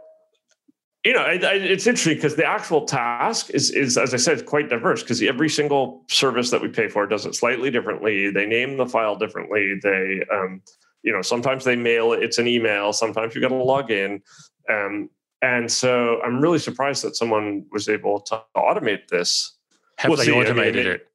you 1.06 1.12
know, 1.12 1.24
it's 1.24 1.86
interesting 1.86 2.16
because 2.16 2.34
the 2.34 2.44
actual 2.44 2.84
task 2.84 3.50
is, 3.50 3.70
is, 3.70 3.96
as 3.96 4.12
I 4.12 4.16
said, 4.16 4.44
quite 4.44 4.68
diverse 4.68 5.04
because 5.04 5.22
every 5.22 5.48
single 5.48 6.02
service 6.08 6.50
that 6.50 6.60
we 6.60 6.66
pay 6.66 6.88
for 6.88 7.06
does 7.06 7.24
it 7.24 7.36
slightly 7.36 7.70
differently. 7.70 8.28
They 8.32 8.44
name 8.44 8.76
the 8.76 8.86
file 8.86 9.14
differently. 9.14 9.78
They, 9.80 10.22
um, 10.32 10.62
you 11.04 11.12
know, 11.12 11.22
sometimes 11.22 11.62
they 11.62 11.76
mail 11.76 12.12
it. 12.12 12.24
It's 12.24 12.38
an 12.38 12.48
email. 12.48 12.92
Sometimes 12.92 13.36
you've 13.36 13.42
got 13.42 13.50
to 13.50 13.54
log 13.54 13.92
in. 13.92 14.20
Um, 14.68 15.08
and 15.42 15.70
so 15.70 16.20
I'm 16.22 16.40
really 16.40 16.58
surprised 16.58 17.04
that 17.04 17.14
someone 17.14 17.66
was 17.70 17.88
able 17.88 18.18
to 18.22 18.42
automate 18.56 19.06
this. 19.06 19.56
Have 19.98 20.08
we'll 20.08 20.18
they 20.18 20.24
see. 20.24 20.32
automated 20.32 20.86
I 20.86 20.88
mean, 20.88 20.92
it? 20.96 21.06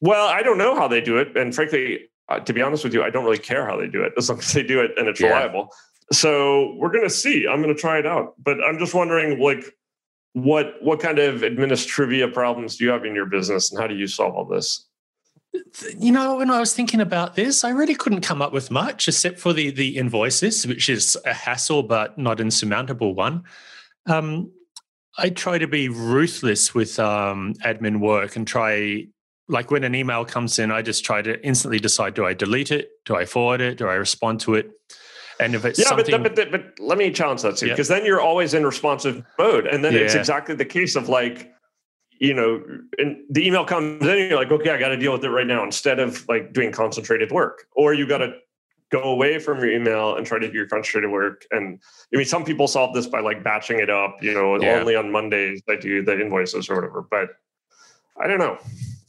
Well, 0.00 0.28
I 0.28 0.44
don't 0.44 0.58
know 0.58 0.76
how 0.76 0.86
they 0.86 1.00
do 1.00 1.18
it, 1.18 1.36
and 1.36 1.52
frankly, 1.52 2.08
uh, 2.28 2.38
to 2.38 2.52
be 2.52 2.62
honest 2.62 2.84
with 2.84 2.94
you, 2.94 3.02
I 3.02 3.10
don't 3.10 3.24
really 3.24 3.36
care 3.36 3.66
how 3.66 3.76
they 3.76 3.88
do 3.88 4.04
it 4.04 4.12
as 4.16 4.28
long 4.28 4.38
as 4.38 4.52
they 4.52 4.62
do 4.62 4.80
it 4.80 4.92
and 4.96 5.08
it's 5.08 5.20
yeah. 5.20 5.26
reliable 5.26 5.70
so 6.12 6.74
we're 6.76 6.90
going 6.90 7.04
to 7.04 7.10
see. 7.10 7.46
I'm 7.46 7.62
going 7.62 7.74
to 7.74 7.80
try 7.80 7.98
it 7.98 8.06
out. 8.06 8.34
But 8.42 8.62
i'm 8.62 8.78
just 8.78 8.94
wondering 8.94 9.38
like 9.38 9.64
what 10.32 10.74
what 10.80 11.00
kind 11.00 11.18
of 11.18 11.40
administrivia 11.40 12.32
problems 12.32 12.76
do 12.76 12.84
you 12.84 12.90
have 12.90 13.04
in 13.04 13.14
your 13.14 13.26
business 13.26 13.70
and 13.70 13.80
how 13.80 13.86
do 13.86 13.96
you 13.96 14.06
solve 14.06 14.34
all 14.34 14.44
this? 14.44 14.86
You 15.98 16.12
know 16.12 16.36
when 16.36 16.50
i 16.50 16.60
was 16.60 16.72
thinking 16.72 17.00
about 17.00 17.34
this 17.34 17.64
i 17.64 17.70
really 17.70 17.96
couldn't 17.96 18.20
come 18.20 18.40
up 18.40 18.52
with 18.52 18.70
much 18.70 19.08
except 19.08 19.40
for 19.40 19.52
the 19.52 19.70
the 19.70 19.96
invoices 19.98 20.64
which 20.66 20.88
is 20.88 21.18
a 21.24 21.34
hassle 21.34 21.82
but 21.82 22.16
not 22.16 22.40
insurmountable 22.40 23.14
one. 23.14 23.42
Um, 24.06 24.52
i 25.18 25.28
try 25.28 25.58
to 25.58 25.66
be 25.66 25.88
ruthless 25.88 26.72
with 26.72 27.00
um, 27.00 27.54
admin 27.64 27.98
work 27.98 28.36
and 28.36 28.46
try 28.46 29.06
like 29.48 29.72
when 29.72 29.82
an 29.82 29.96
email 29.96 30.24
comes 30.24 30.60
in 30.60 30.70
i 30.70 30.82
just 30.82 31.04
try 31.04 31.20
to 31.20 31.44
instantly 31.44 31.80
decide 31.80 32.14
do 32.14 32.24
i 32.24 32.32
delete 32.32 32.70
it? 32.70 32.90
Do 33.04 33.16
i 33.16 33.24
forward 33.24 33.60
it? 33.60 33.76
Do 33.78 33.88
i 33.88 33.94
respond 33.94 34.38
to 34.40 34.54
it 34.54 34.70
and 35.40 35.54
if 35.54 35.64
it's 35.64 35.78
yeah, 35.78 35.86
something... 35.88 36.22
but, 36.22 36.34
but, 36.34 36.50
but, 36.50 36.78
let 36.78 36.98
me 36.98 37.10
challenge 37.10 37.42
that 37.42 37.56
too, 37.56 37.68
because 37.68 37.88
yeah. 37.88 37.96
then 37.96 38.06
you're 38.06 38.20
always 38.20 38.54
in 38.54 38.64
responsive 38.64 39.24
mode. 39.38 39.66
And 39.66 39.84
then 39.84 39.92
yeah. 39.92 40.00
it's 40.00 40.14
exactly 40.14 40.54
the 40.54 40.64
case 40.64 40.96
of 40.96 41.08
like, 41.08 41.52
you 42.18 42.34
know, 42.34 42.62
and 42.98 43.18
the 43.30 43.46
email 43.46 43.64
comes 43.64 44.02
in, 44.06 44.18
you're 44.18 44.36
like, 44.36 44.50
okay, 44.50 44.70
I 44.70 44.78
got 44.78 44.88
to 44.88 44.96
deal 44.96 45.12
with 45.12 45.24
it 45.24 45.30
right 45.30 45.46
now 45.46 45.64
instead 45.64 45.98
of 45.98 46.28
like 46.28 46.52
doing 46.52 46.70
concentrated 46.70 47.32
work. 47.32 47.66
Or 47.74 47.94
you 47.94 48.06
got 48.06 48.18
to 48.18 48.34
go 48.90 49.02
away 49.02 49.38
from 49.38 49.58
your 49.60 49.70
email 49.70 50.16
and 50.16 50.26
try 50.26 50.38
to 50.38 50.48
do 50.48 50.54
your 50.54 50.66
concentrated 50.66 51.10
work. 51.10 51.46
And 51.50 51.78
I 52.12 52.16
mean, 52.16 52.26
some 52.26 52.44
people 52.44 52.66
solve 52.66 52.94
this 52.94 53.06
by 53.06 53.20
like 53.20 53.42
batching 53.42 53.78
it 53.78 53.88
up, 53.88 54.22
you 54.22 54.34
know, 54.34 54.60
yeah. 54.60 54.80
only 54.80 54.96
on 54.96 55.10
Mondays 55.10 55.62
I 55.68 55.76
do 55.76 56.04
the 56.04 56.20
invoices 56.20 56.68
or 56.68 56.74
whatever. 56.74 57.06
But 57.10 57.30
I 58.20 58.26
don't 58.26 58.38
know. 58.38 58.58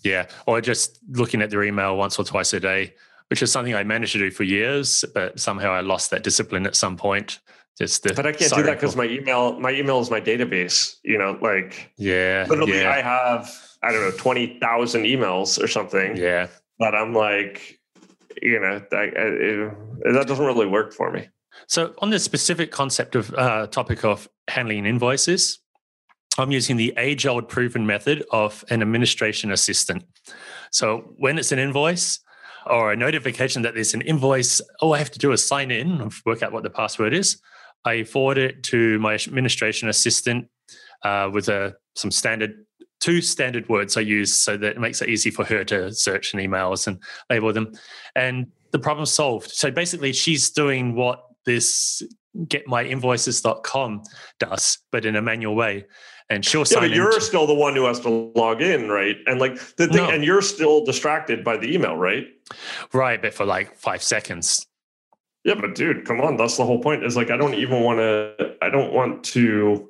Yeah. 0.03 0.27
Or 0.45 0.61
just 0.61 0.99
looking 1.09 1.41
at 1.41 1.49
their 1.49 1.63
email 1.63 1.97
once 1.97 2.17
or 2.17 2.23
twice 2.23 2.53
a 2.53 2.59
day 2.59 2.93
which 3.31 3.41
is 3.41 3.49
something 3.49 3.73
I 3.73 3.83
managed 3.83 4.11
to 4.11 4.19
do 4.19 4.29
for 4.29 4.43
years, 4.43 5.05
but 5.13 5.39
somehow 5.39 5.71
I 5.71 5.79
lost 5.79 6.11
that 6.11 6.21
discipline 6.21 6.67
at 6.67 6.75
some 6.75 6.97
point. 6.97 7.39
Just 7.79 8.03
but 8.03 8.25
I 8.25 8.33
can't 8.33 8.53
do 8.53 8.61
that 8.63 8.73
because 8.73 8.97
my 8.97 9.05
email, 9.05 9.57
my 9.57 9.71
email 9.71 10.01
is 10.01 10.11
my 10.11 10.19
database. 10.19 10.97
You 11.05 11.17
know, 11.17 11.39
like 11.41 11.93
yeah, 11.97 12.45
literally, 12.49 12.81
yeah. 12.81 12.91
I 12.91 13.01
have 13.01 13.49
I 13.81 13.93
don't 13.93 14.01
know 14.01 14.11
twenty 14.17 14.59
thousand 14.59 15.03
emails 15.05 15.63
or 15.63 15.67
something. 15.67 16.17
Yeah, 16.17 16.47
but 16.77 16.93
I'm 16.93 17.13
like, 17.13 17.79
you 18.41 18.59
know, 18.59 18.81
that, 18.91 19.13
it, 19.15 20.13
that 20.13 20.27
doesn't 20.27 20.45
really 20.45 20.67
work 20.67 20.91
for 20.93 21.09
me. 21.09 21.29
So 21.67 21.93
on 21.99 22.09
the 22.09 22.19
specific 22.19 22.69
concept 22.71 23.15
of 23.15 23.33
uh, 23.33 23.67
topic 23.67 24.03
of 24.03 24.27
handling 24.49 24.85
invoices, 24.85 25.59
I'm 26.37 26.51
using 26.51 26.75
the 26.75 26.93
age 26.97 27.25
old 27.25 27.47
proven 27.47 27.85
method 27.85 28.25
of 28.31 28.65
an 28.69 28.81
administration 28.81 29.53
assistant. 29.53 30.03
So 30.71 31.13
when 31.15 31.39
it's 31.39 31.53
an 31.53 31.59
invoice, 31.59 32.19
or 32.65 32.91
a 32.91 32.95
notification 32.95 33.61
that 33.63 33.73
there's 33.73 33.93
an 33.93 34.01
invoice, 34.01 34.61
all 34.81 34.93
I 34.93 34.97
have 34.99 35.11
to 35.11 35.19
do 35.19 35.31
is 35.31 35.45
sign 35.45 35.71
in, 35.71 36.09
work 36.25 36.43
out 36.43 36.51
what 36.51 36.63
the 36.63 36.69
password 36.69 37.13
is. 37.13 37.41
I 37.85 38.03
forward 38.03 38.37
it 38.37 38.63
to 38.63 38.99
my 38.99 39.15
administration 39.15 39.89
assistant 39.89 40.47
uh, 41.03 41.29
with 41.31 41.49
a, 41.49 41.75
some 41.95 42.11
standard, 42.11 42.65
two 42.99 43.21
standard 43.21 43.67
words 43.69 43.97
I 43.97 44.01
use 44.01 44.33
so 44.33 44.57
that 44.57 44.71
it 44.71 44.79
makes 44.79 45.01
it 45.01 45.09
easy 45.09 45.31
for 45.31 45.43
her 45.45 45.63
to 45.65 45.91
search 45.93 46.33
in 46.33 46.39
emails 46.39 46.87
and 46.87 46.99
label 47.29 47.51
them. 47.53 47.73
And 48.15 48.47
the 48.71 48.79
problem 48.79 49.05
solved. 49.05 49.51
So 49.51 49.71
basically, 49.71 50.13
she's 50.13 50.51
doing 50.51 50.95
what 50.95 51.23
this 51.45 52.03
getmyinvoices.com 52.37 54.03
does, 54.39 54.77
but 54.91 55.05
in 55.05 55.15
a 55.15 55.21
manual 55.21 55.55
way. 55.55 55.85
And 56.29 56.45
she'll 56.45 56.63
Yeah, 56.69 56.79
but 56.79 56.91
you're 56.91 57.13
in. 57.13 57.21
still 57.21 57.45
the 57.47 57.53
one 57.53 57.75
who 57.75 57.85
has 57.85 57.99
to 58.01 58.09
log 58.35 58.61
in, 58.61 58.89
right? 58.89 59.17
And 59.27 59.39
like 59.39 59.55
the 59.75 59.87
thing, 59.87 59.97
No. 59.97 60.09
and 60.09 60.23
you're 60.23 60.41
still 60.41 60.83
distracted 60.85 61.43
by 61.43 61.57
the 61.57 61.73
email, 61.73 61.95
right? 61.95 62.27
right, 62.93 63.21
but 63.21 63.33
for 63.33 63.45
like 63.45 63.75
five 63.77 64.01
seconds. 64.03 64.65
Yeah, 65.43 65.55
but 65.55 65.73
dude, 65.75 66.05
come 66.05 66.21
on. 66.21 66.37
That's 66.37 66.57
the 66.57 66.65
whole 66.65 66.79
point. 66.81 67.03
Is 67.03 67.15
like 67.17 67.31
I 67.31 67.37
don't 67.37 67.55
even 67.55 67.81
want 67.81 67.99
to. 67.99 68.55
I 68.61 68.69
don't 68.69 68.93
want 68.93 69.23
to. 69.35 69.89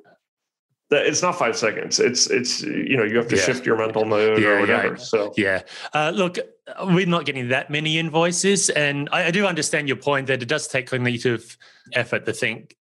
That 0.90 1.06
it's 1.06 1.22
not 1.22 1.38
five 1.38 1.56
seconds. 1.56 2.00
It's 2.00 2.28
it's 2.30 2.62
you 2.62 2.96
know 2.96 3.04
you 3.04 3.16
have 3.18 3.28
to 3.28 3.36
Yeah. 3.36 3.42
shift 3.42 3.66
your 3.66 3.76
mental 3.76 4.04
mode 4.04 4.40
Yeah, 4.40 4.48
or 4.48 4.54
yeah. 4.54 4.60
whatever. 4.60 4.96
So 4.96 5.32
Yeah. 5.36 5.62
Uh, 5.94 6.12
look, 6.14 6.38
we're 6.84 7.06
not 7.06 7.24
getting 7.26 7.48
that 7.48 7.70
many 7.70 7.98
invoices. 7.98 8.70
And 8.70 9.08
I, 9.12 9.26
I 9.26 9.30
do 9.30 9.46
understand 9.46 9.88
your 9.88 9.96
point 9.96 10.26
that 10.28 10.42
it 10.42 10.48
does 10.48 10.68
take 10.68 10.86
cognitive 10.88 11.56
effort 11.94 12.24
to 12.26 12.32
think, 12.32 12.76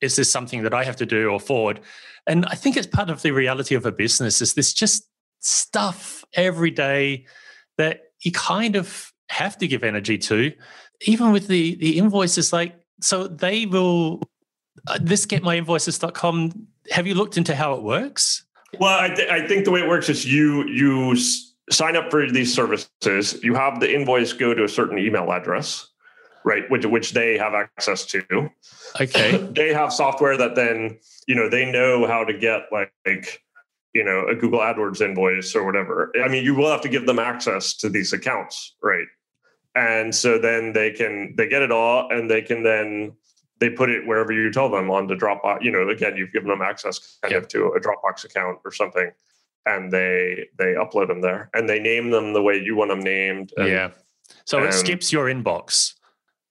is 0.00 0.16
this 0.16 0.30
something 0.30 0.62
that 0.64 0.74
I 0.74 0.84
have 0.84 0.96
to 0.96 1.06
do 1.06 1.30
or 1.30 1.40
forward? 1.40 1.80
And 2.26 2.46
I 2.46 2.54
think 2.54 2.76
it's 2.76 2.86
part 2.86 3.10
of 3.10 3.22
the 3.22 3.32
reality 3.32 3.74
of 3.74 3.84
a 3.86 3.92
business 3.92 4.40
is 4.40 4.54
this 4.54 4.72
just 4.72 5.06
stuff 5.40 6.24
every 6.34 6.70
day 6.70 7.26
that 7.76 8.00
you 8.20 8.32
kind 8.32 8.76
of 8.76 9.12
have 9.28 9.58
to 9.58 9.66
give 9.66 9.84
energy 9.84 10.16
to. 10.18 10.52
Even 11.02 11.32
with 11.32 11.48
the, 11.48 11.74
the 11.76 11.98
invoices, 11.98 12.52
like, 12.52 12.74
so 13.00 13.26
they 13.26 13.66
will, 13.66 14.22
uh, 14.86 14.98
this 15.00 15.26
getmyinvoices.com, 15.26 16.66
have 16.90 17.06
you 17.06 17.14
looked 17.14 17.36
into 17.36 17.54
how 17.54 17.74
it 17.74 17.82
works? 17.82 18.44
Well, 18.80 18.98
I, 18.98 19.08
th- 19.14 19.28
I 19.28 19.46
think 19.46 19.64
the 19.64 19.70
way 19.70 19.80
it 19.80 19.88
works 19.88 20.08
is 20.08 20.24
you 20.24 20.66
you 20.68 21.12
s- 21.12 21.54
sign 21.70 21.96
up 21.96 22.10
for 22.10 22.30
these 22.30 22.52
services. 22.52 23.38
You 23.42 23.54
have 23.54 23.80
the 23.80 23.92
invoice 23.92 24.32
go 24.32 24.54
to 24.54 24.64
a 24.64 24.68
certain 24.68 24.98
email 24.98 25.30
address, 25.32 25.88
right? 26.44 26.70
Which 26.70 26.86
which 26.86 27.12
they 27.12 27.36
have 27.38 27.54
access 27.54 28.04
to. 28.06 28.50
Okay. 29.00 29.36
they 29.52 29.72
have 29.72 29.92
software 29.92 30.36
that 30.36 30.54
then 30.54 30.98
you 31.26 31.34
know 31.34 31.48
they 31.48 31.70
know 31.70 32.06
how 32.06 32.24
to 32.24 32.32
get 32.32 32.62
like, 32.70 32.92
like 33.06 33.42
you 33.94 34.04
know 34.04 34.26
a 34.28 34.34
Google 34.34 34.60
AdWords 34.60 35.00
invoice 35.00 35.54
or 35.54 35.64
whatever. 35.64 36.12
I 36.22 36.28
mean, 36.28 36.44
you 36.44 36.54
will 36.54 36.70
have 36.70 36.82
to 36.82 36.88
give 36.88 37.06
them 37.06 37.18
access 37.18 37.74
to 37.78 37.88
these 37.88 38.12
accounts, 38.12 38.76
right? 38.82 39.06
And 39.74 40.14
so 40.14 40.38
then 40.38 40.72
they 40.72 40.90
can 40.90 41.34
they 41.36 41.48
get 41.48 41.62
it 41.62 41.72
all, 41.72 42.10
and 42.10 42.30
they 42.30 42.42
can 42.42 42.62
then 42.62 43.12
they 43.60 43.70
put 43.70 43.90
it 43.90 44.06
wherever 44.06 44.32
you 44.32 44.52
tell 44.52 44.68
them 44.68 44.90
on 44.90 45.06
the 45.06 45.14
Dropbox. 45.14 45.62
You 45.62 45.72
know, 45.72 45.88
again, 45.88 46.16
you've 46.16 46.32
given 46.32 46.48
them 46.48 46.62
access 46.62 47.18
kind 47.22 47.34
of 47.34 47.48
to 47.48 47.66
a 47.68 47.80
Dropbox 47.80 48.24
account 48.24 48.58
or 48.64 48.72
something, 48.72 49.10
and 49.66 49.90
they 49.90 50.46
they 50.58 50.74
upload 50.74 51.08
them 51.08 51.22
there, 51.22 51.50
and 51.54 51.68
they 51.68 51.80
name 51.80 52.10
them 52.10 52.34
the 52.34 52.42
way 52.42 52.56
you 52.62 52.76
want 52.76 52.90
them 52.90 53.00
named. 53.00 53.52
and 53.56 53.68
yeah. 53.68 53.90
So 54.44 54.62
it 54.62 54.72
skips 54.74 55.12
your 55.12 55.26
inbox. 55.26 55.94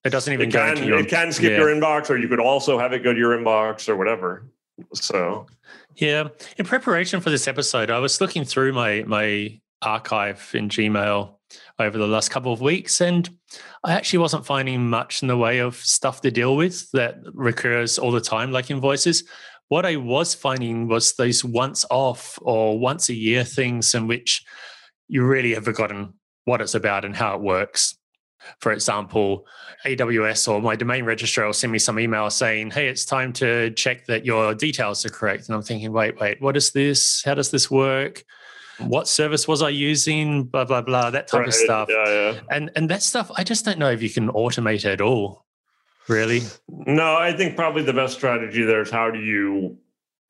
It 0.03 0.09
doesn't 0.09 0.33
even 0.33 0.49
It 0.49 0.51
go 0.51 0.59
can, 0.59 0.77
into 0.77 0.85
your. 0.87 0.99
it 0.99 1.09
can 1.09 1.31
skip 1.31 1.51
yeah. 1.51 1.57
your 1.57 1.67
inbox, 1.67 2.09
or 2.09 2.17
you 2.17 2.27
could 2.27 2.39
also 2.39 2.77
have 2.77 2.93
it 2.93 3.03
go 3.03 3.13
to 3.13 3.19
your 3.19 3.37
inbox 3.37 3.87
or 3.87 3.95
whatever. 3.95 4.45
So 4.93 5.47
Yeah. 5.95 6.29
In 6.57 6.65
preparation 6.65 7.21
for 7.21 7.29
this 7.29 7.47
episode, 7.47 7.89
I 7.89 7.99
was 7.99 8.19
looking 8.19 8.43
through 8.43 8.73
my 8.73 9.03
my 9.07 9.59
archive 9.81 10.51
in 10.53 10.69
Gmail 10.69 11.35
over 11.79 11.97
the 11.97 12.07
last 12.07 12.29
couple 12.29 12.51
of 12.51 12.61
weeks, 12.61 12.99
and 13.01 13.29
I 13.83 13.93
actually 13.93 14.19
wasn't 14.19 14.45
finding 14.45 14.89
much 14.89 15.21
in 15.21 15.27
the 15.27 15.37
way 15.37 15.59
of 15.59 15.75
stuff 15.75 16.21
to 16.21 16.31
deal 16.31 16.55
with 16.55 16.89
that 16.91 17.17
recurs 17.33 17.97
all 17.99 18.11
the 18.11 18.21
time, 18.21 18.51
like 18.51 18.71
invoices. 18.71 19.23
What 19.69 19.85
I 19.85 19.95
was 19.95 20.33
finding 20.33 20.87
was 20.87 21.13
these 21.15 21.43
once 21.45 21.85
off 21.89 22.37
or 22.41 22.77
once 22.79 23.09
a 23.09 23.13
year 23.13 23.43
things 23.43 23.93
in 23.93 24.07
which 24.07 24.43
you 25.07 25.25
really 25.25 25.53
have 25.53 25.65
forgotten 25.65 26.13
what 26.45 26.61
it's 26.61 26.75
about 26.75 27.05
and 27.05 27.15
how 27.15 27.35
it 27.35 27.41
works. 27.41 27.97
For 28.59 28.71
example, 28.71 29.45
AWS 29.85 30.47
or 30.47 30.61
my 30.61 30.75
domain 30.75 31.05
registrar 31.05 31.45
will 31.45 31.53
send 31.53 31.71
me 31.71 31.79
some 31.79 31.99
email 31.99 32.29
saying, 32.29 32.71
Hey, 32.71 32.87
it's 32.87 33.05
time 33.05 33.33
to 33.33 33.71
check 33.71 34.05
that 34.07 34.25
your 34.25 34.53
details 34.53 35.05
are 35.05 35.09
correct. 35.09 35.47
And 35.47 35.55
I'm 35.55 35.61
thinking, 35.61 35.91
wait, 35.91 36.19
wait, 36.19 36.41
what 36.41 36.55
is 36.55 36.71
this? 36.71 37.23
How 37.23 37.33
does 37.33 37.51
this 37.51 37.69
work? 37.69 38.23
What 38.79 39.07
service 39.07 39.47
was 39.47 39.61
I 39.61 39.69
using? 39.69 40.43
Blah, 40.45 40.65
blah, 40.65 40.81
blah, 40.81 41.11
that 41.11 41.27
type 41.27 41.47
of 41.47 41.53
stuff. 41.53 41.89
Yeah, 41.89 42.05
yeah. 42.07 42.39
And 42.49 42.71
and 42.75 42.89
that 42.89 43.03
stuff, 43.03 43.31
I 43.35 43.43
just 43.43 43.65
don't 43.65 43.77
know 43.77 43.91
if 43.91 44.01
you 44.01 44.09
can 44.09 44.29
automate 44.29 44.85
at 44.85 44.99
all. 44.99 45.45
Really? 46.07 46.41
No, 46.67 47.15
I 47.15 47.33
think 47.33 47.55
probably 47.55 47.83
the 47.83 47.93
best 47.93 48.15
strategy 48.15 48.63
there 48.63 48.81
is 48.81 48.89
how 48.89 49.11
do 49.11 49.19
you 49.19 49.77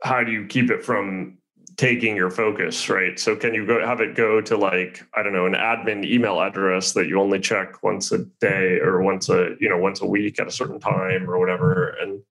how 0.04 0.23
do 0.23 0.32
you 0.32 0.45
keep 0.45 0.69
it 0.69 0.84
from 0.84 1.38
taking 1.77 2.15
your 2.15 2.29
focus, 2.29 2.89
right? 2.89 3.19
So 3.19 3.36
can 3.36 3.53
you 3.53 3.65
go 3.65 3.86
have 3.86 4.01
it 4.01 4.15
go 4.15 4.41
to 4.41 4.57
like 4.57 5.03
I 5.15 5.23
don't 5.23 5.33
know 5.33 5.45
an 5.45 5.53
admin 5.53 6.05
email 6.05 6.41
address 6.41 6.93
that 6.93 7.07
you 7.07 7.19
only 7.19 7.39
check 7.39 7.83
once 7.83 8.12
a 8.12 8.19
day 8.39 8.79
or 8.79 9.01
once 9.01 9.29
a 9.29 9.55
you 9.59 9.69
know 9.69 9.77
once 9.77 10.01
a 10.01 10.05
week 10.05 10.39
at 10.39 10.47
a 10.47 10.51
certain 10.51 10.79
time 10.79 11.29
or 11.29 11.39
whatever 11.39 11.95
and 12.01 12.21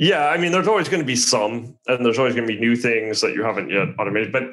yeah, 0.00 0.28
I 0.28 0.38
mean, 0.38 0.52
there's 0.52 0.68
always 0.68 0.88
going 0.88 1.02
to 1.02 1.06
be 1.06 1.16
some, 1.16 1.76
and 1.88 2.06
there's 2.06 2.20
always 2.20 2.36
going 2.36 2.46
to 2.46 2.54
be 2.54 2.60
new 2.60 2.76
things 2.76 3.20
that 3.20 3.34
you 3.34 3.42
haven't 3.42 3.68
yet 3.68 3.88
automated. 3.98 4.30
But 4.30 4.44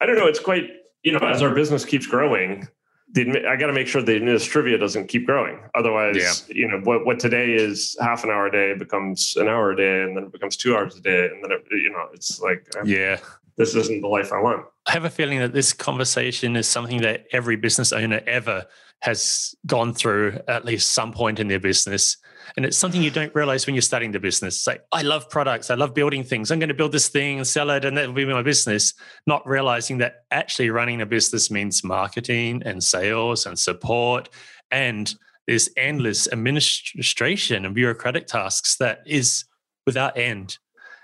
I 0.00 0.06
don't 0.06 0.16
know. 0.16 0.26
It's 0.26 0.40
quite, 0.40 0.70
you 1.04 1.12
know, 1.12 1.20
as 1.20 1.40
our 1.40 1.54
business 1.54 1.84
keeps 1.84 2.04
growing, 2.04 2.66
the, 3.12 3.46
I 3.48 3.56
got 3.56 3.68
to 3.68 3.72
make 3.72 3.86
sure 3.86 4.02
the 4.02 4.38
trivia 4.38 4.78
doesn't 4.78 5.08
keep 5.08 5.26
growing. 5.26 5.58
Otherwise, 5.74 6.44
you 6.48 6.68
know, 6.68 6.78
what, 6.84 7.06
what 7.06 7.18
today 7.18 7.54
is 7.54 7.96
half 8.00 8.24
an 8.24 8.30
hour 8.30 8.46
a 8.46 8.52
day 8.52 8.74
becomes 8.74 9.34
an 9.36 9.48
hour 9.48 9.70
a 9.72 9.76
day, 9.76 10.02
and 10.02 10.16
then 10.16 10.24
it 10.24 10.32
becomes 10.32 10.56
two 10.56 10.76
hours 10.76 10.96
a 10.96 11.00
day, 11.00 11.26
and 11.26 11.42
then 11.42 11.52
it, 11.52 11.64
you 11.70 11.90
know, 11.90 12.06
it's 12.12 12.40
like 12.40 12.66
Yeah. 12.84 13.18
this 13.56 13.74
isn't 13.74 14.02
the 14.02 14.08
life 14.08 14.32
I 14.32 14.40
want. 14.40 14.66
I 14.86 14.92
have 14.92 15.04
a 15.04 15.10
feeling 15.10 15.38
that 15.38 15.52
this 15.52 15.72
conversation 15.72 16.56
is 16.56 16.66
something 16.66 17.00
that 17.02 17.26
every 17.32 17.56
business 17.56 17.92
owner 17.92 18.20
ever 18.26 18.66
has 19.00 19.54
gone 19.66 19.94
through 19.94 20.40
at 20.48 20.64
least 20.64 20.92
some 20.92 21.12
point 21.12 21.38
in 21.38 21.48
their 21.48 21.60
business. 21.60 22.16
And 22.56 22.64
it's 22.64 22.76
something 22.76 23.02
you 23.02 23.10
don't 23.10 23.34
realize 23.34 23.66
when 23.66 23.74
you're 23.74 23.82
starting 23.82 24.10
the 24.10 24.18
business. 24.18 24.56
It's 24.56 24.66
like, 24.66 24.82
I 24.90 25.02
love 25.02 25.28
products. 25.28 25.70
I 25.70 25.74
love 25.74 25.94
building 25.94 26.24
things. 26.24 26.50
I'm 26.50 26.58
going 26.58 26.68
to 26.68 26.74
build 26.74 26.92
this 26.92 27.08
thing 27.08 27.38
and 27.38 27.46
sell 27.46 27.70
it, 27.70 27.84
and 27.84 27.96
that 27.96 28.06
will 28.06 28.14
be 28.14 28.24
my 28.24 28.42
business. 28.42 28.94
Not 29.26 29.46
realizing 29.46 29.98
that 29.98 30.24
actually 30.30 30.70
running 30.70 31.00
a 31.00 31.06
business 31.06 31.50
means 31.50 31.84
marketing 31.84 32.62
and 32.64 32.82
sales 32.82 33.46
and 33.46 33.58
support. 33.58 34.30
And 34.70 35.14
this 35.46 35.70
endless 35.76 36.28
administration 36.30 37.64
and 37.64 37.74
bureaucratic 37.74 38.26
tasks 38.26 38.76
that 38.78 39.00
is 39.06 39.44
without 39.86 40.18
end. 40.18 40.58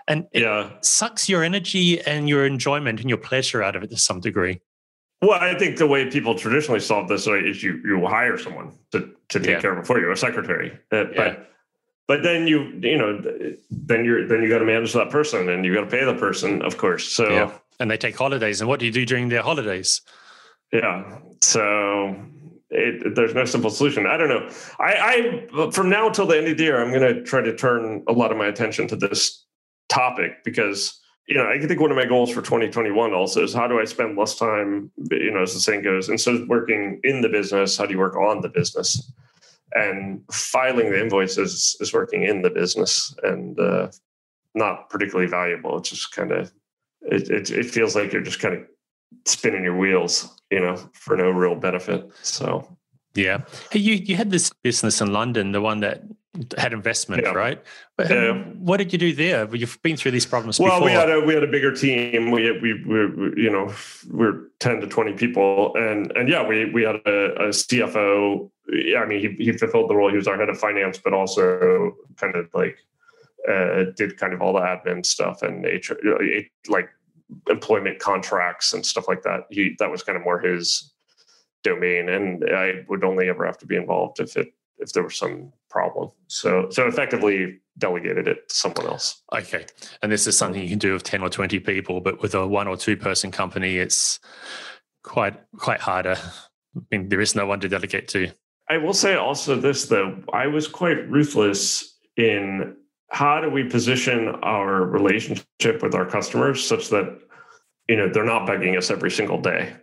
And 0.06 0.26
it 0.32 0.42
Yeah. 0.42 0.70
sucks 0.82 1.28
your 1.28 1.42
energy 1.42 2.00
and 2.02 2.28
your 2.28 2.44
enjoyment 2.44 3.00
and 3.00 3.08
your 3.08 3.18
pleasure 3.18 3.62
out 3.62 3.76
of 3.76 3.82
it 3.82 3.90
to 3.90 3.96
some 3.96 4.20
degree. 4.20 4.60
Well, 5.24 5.38
I 5.40 5.54
think 5.58 5.78
the 5.78 5.86
way 5.86 6.10
people 6.10 6.34
traditionally 6.34 6.80
solve 6.80 7.08
this 7.08 7.26
right, 7.26 7.44
is 7.44 7.62
you 7.62 7.80
you 7.84 8.06
hire 8.06 8.36
someone 8.36 8.72
to 8.92 8.98
to 9.28 9.40
take 9.40 9.48
Yeah. 9.56 9.60
care 9.60 9.72
of 9.72 9.78
it 9.78 9.86
for 9.86 9.98
you, 9.98 10.10
a 10.12 10.16
secretary. 10.16 10.78
Uh, 10.92 10.96
Yeah. 10.96 11.06
But 11.16 11.50
but 12.06 12.22
then 12.22 12.46
you 12.46 12.58
you 12.82 12.98
know 12.98 13.12
then 13.70 14.04
you're 14.04 14.26
then 14.28 14.42
you 14.42 14.48
got 14.48 14.58
to 14.58 14.66
manage 14.66 14.92
that 14.92 15.10
person 15.10 15.48
and 15.48 15.64
you 15.64 15.72
got 15.74 15.82
to 15.88 15.96
pay 15.96 16.04
the 16.04 16.14
person, 16.14 16.60
of 16.62 16.76
course. 16.76 17.04
So 17.06 17.30
Yeah. 17.30 17.50
And 17.80 17.90
they 17.90 17.96
take 17.96 18.16
holidays. 18.16 18.60
And 18.60 18.68
what 18.68 18.78
do 18.80 18.86
you 18.86 18.92
do 18.92 19.04
during 19.06 19.30
their 19.30 19.42
holidays? 19.42 20.00
Yeah. 20.72 21.18
So 21.42 22.14
it, 22.70 23.14
there's 23.14 23.34
no 23.34 23.44
simple 23.46 23.70
solution. 23.70 24.06
I 24.06 24.16
don't 24.16 24.28
know. 24.28 24.48
I, 24.78 24.92
I 25.12 25.70
from 25.70 25.88
now 25.88 26.06
until 26.08 26.26
the 26.26 26.36
end 26.36 26.48
of 26.48 26.56
the 26.58 26.64
year, 26.64 26.80
I'm 26.82 26.90
going 26.92 27.14
to 27.14 27.22
try 27.22 27.40
to 27.40 27.54
turn 27.56 28.04
a 28.08 28.12
lot 28.12 28.30
of 28.30 28.36
my 28.36 28.46
attention 28.46 28.88
to 28.88 28.96
this 28.96 29.44
topic 29.88 30.44
because 30.44 31.00
you 31.26 31.36
know 31.36 31.48
I 31.48 31.58
think 31.58 31.80
one 31.80 31.90
of 31.90 31.96
my 31.96 32.06
goals 32.06 32.30
for 32.30 32.42
2021 32.42 33.12
also 33.12 33.42
is 33.42 33.54
how 33.54 33.66
do 33.66 33.80
I 33.80 33.84
spend 33.84 34.16
less 34.16 34.36
time, 34.36 34.90
you 35.10 35.30
know, 35.30 35.42
as 35.42 35.54
the 35.54 35.60
saying 35.60 35.82
goes, 35.82 36.08
instead 36.08 36.34
of 36.34 36.48
working 36.48 37.00
in 37.04 37.20
the 37.20 37.28
business, 37.28 37.76
how 37.76 37.86
do 37.86 37.92
you 37.92 37.98
work 37.98 38.16
on 38.16 38.40
the 38.40 38.48
business? 38.48 39.12
And 39.74 40.22
filing 40.30 40.90
the 40.90 41.00
invoices 41.00 41.76
is 41.80 41.92
working 41.92 42.22
in 42.22 42.42
the 42.42 42.50
business 42.50 43.14
and 43.24 43.58
uh, 43.58 43.90
not 44.54 44.88
particularly 44.88 45.28
valuable. 45.28 45.78
It's 45.78 45.90
just 45.90 46.12
kind 46.12 46.30
of 46.30 46.52
it, 47.02 47.28
it 47.30 47.50
it 47.50 47.66
feels 47.66 47.96
like 47.96 48.12
you're 48.12 48.22
just 48.22 48.40
kind 48.40 48.54
of 48.54 48.66
spinning 49.26 49.64
your 49.64 49.76
wheels, 49.76 50.28
you 50.50 50.60
know, 50.60 50.76
for 50.92 51.16
no 51.16 51.30
real 51.30 51.56
benefit. 51.56 52.08
So 52.22 52.76
Yeah. 53.14 53.42
Hey, 53.70 53.80
you, 53.80 53.94
you 53.94 54.16
had 54.16 54.30
this 54.30 54.50
business 54.62 55.00
in 55.00 55.12
London, 55.12 55.52
the 55.52 55.60
one 55.60 55.80
that 55.80 56.02
had 56.58 56.72
investment, 56.72 57.22
Yeah. 57.22 57.32
right? 57.32 57.62
But 57.96 58.10
Yeah. 58.10 58.32
what 58.58 58.78
did 58.78 58.92
you 58.92 58.98
do 58.98 59.12
there? 59.12 59.48
You've 59.54 59.80
been 59.82 59.96
through 59.96 60.10
these 60.12 60.26
problems 60.26 60.58
well, 60.58 60.80
before. 60.80 60.86
we 60.86 60.92
had 60.92 61.10
a 61.10 61.20
we 61.20 61.34
had 61.34 61.44
a 61.44 61.46
bigger 61.48 61.72
team. 61.72 62.30
We 62.30 62.50
we 62.60 62.74
we, 62.84 63.06
we 63.06 63.42
you 63.42 63.50
know 63.50 63.72
we're 64.10 64.48
ten 64.58 64.80
to 64.80 64.86
twenty 64.86 65.12
people, 65.12 65.74
and 65.76 66.10
and 66.16 66.28
yeah, 66.28 66.46
we 66.46 66.70
we 66.72 66.82
had 66.82 66.96
a, 67.06 67.46
a 67.46 67.48
CFO. 67.50 68.50
Yeah, 68.68 69.00
I 69.00 69.06
mean, 69.06 69.20
he 69.20 69.44
he 69.44 69.52
fulfilled 69.52 69.88
the 69.90 69.94
role. 69.96 70.10
He 70.10 70.16
was 70.16 70.26
our 70.26 70.36
head 70.36 70.48
of 70.48 70.58
finance, 70.58 70.98
but 70.98 71.12
also 71.12 71.94
kind 72.16 72.34
of 72.34 72.48
like 72.54 72.76
uh, 73.48 73.84
did 73.96 74.16
kind 74.16 74.32
of 74.32 74.42
all 74.42 74.52
the 74.54 74.60
admin 74.60 75.04
stuff 75.04 75.42
and 75.42 75.64
HR, 75.64 75.94
you 76.02 76.10
know, 76.10 76.18
it- 76.20 76.46
like 76.68 76.88
employment 77.48 77.98
contracts 77.98 78.72
and 78.72 78.84
stuff 78.84 79.06
like 79.08 79.22
that. 79.22 79.42
He 79.50 79.76
that 79.78 79.90
was 79.90 80.02
kind 80.02 80.16
of 80.16 80.24
more 80.24 80.40
his 80.40 80.92
domain, 81.62 82.08
and 82.08 82.44
I 82.50 82.84
would 82.88 83.04
only 83.04 83.28
ever 83.28 83.46
have 83.46 83.58
to 83.58 83.66
be 83.66 83.76
involved 83.76 84.18
if 84.20 84.36
it 84.36 84.48
if 84.84 84.92
there 84.92 85.02
was 85.02 85.16
some 85.16 85.52
problem. 85.68 86.10
So 86.28 86.68
so 86.70 86.86
effectively 86.86 87.58
delegated 87.76 88.28
it 88.28 88.48
to 88.48 88.54
someone 88.54 88.86
else. 88.86 89.22
Okay. 89.34 89.66
And 90.02 90.12
this 90.12 90.26
is 90.28 90.38
something 90.38 90.62
you 90.62 90.68
can 90.68 90.78
do 90.78 90.92
with 90.92 91.02
10 91.02 91.22
or 91.22 91.28
20 91.28 91.58
people, 91.60 92.00
but 92.00 92.22
with 92.22 92.34
a 92.34 92.46
one 92.46 92.68
or 92.68 92.76
two 92.76 92.96
person 92.96 93.32
company, 93.32 93.78
it's 93.78 94.20
quite 95.02 95.34
quite 95.56 95.80
harder. 95.80 96.16
I 96.76 96.80
mean, 96.90 97.08
there 97.08 97.20
is 97.20 97.34
no 97.34 97.46
one 97.46 97.60
to 97.60 97.68
delegate 97.68 98.08
to. 98.08 98.30
I 98.68 98.78
will 98.78 98.94
say 98.94 99.14
also 99.14 99.56
this 99.56 99.86
though, 99.86 100.22
I 100.32 100.46
was 100.46 100.68
quite 100.68 101.08
ruthless 101.10 101.98
in 102.16 102.76
how 103.08 103.40
do 103.40 103.50
we 103.50 103.64
position 103.64 104.28
our 104.42 104.82
relationship 104.84 105.82
with 105.82 105.94
our 105.94 106.06
customers 106.06 106.64
such 106.64 106.90
that 106.90 107.18
you 107.88 107.96
know 107.96 108.08
they're 108.08 108.24
not 108.24 108.46
begging 108.46 108.76
us 108.76 108.90
every 108.90 109.10
single 109.10 109.40
day 109.40 109.74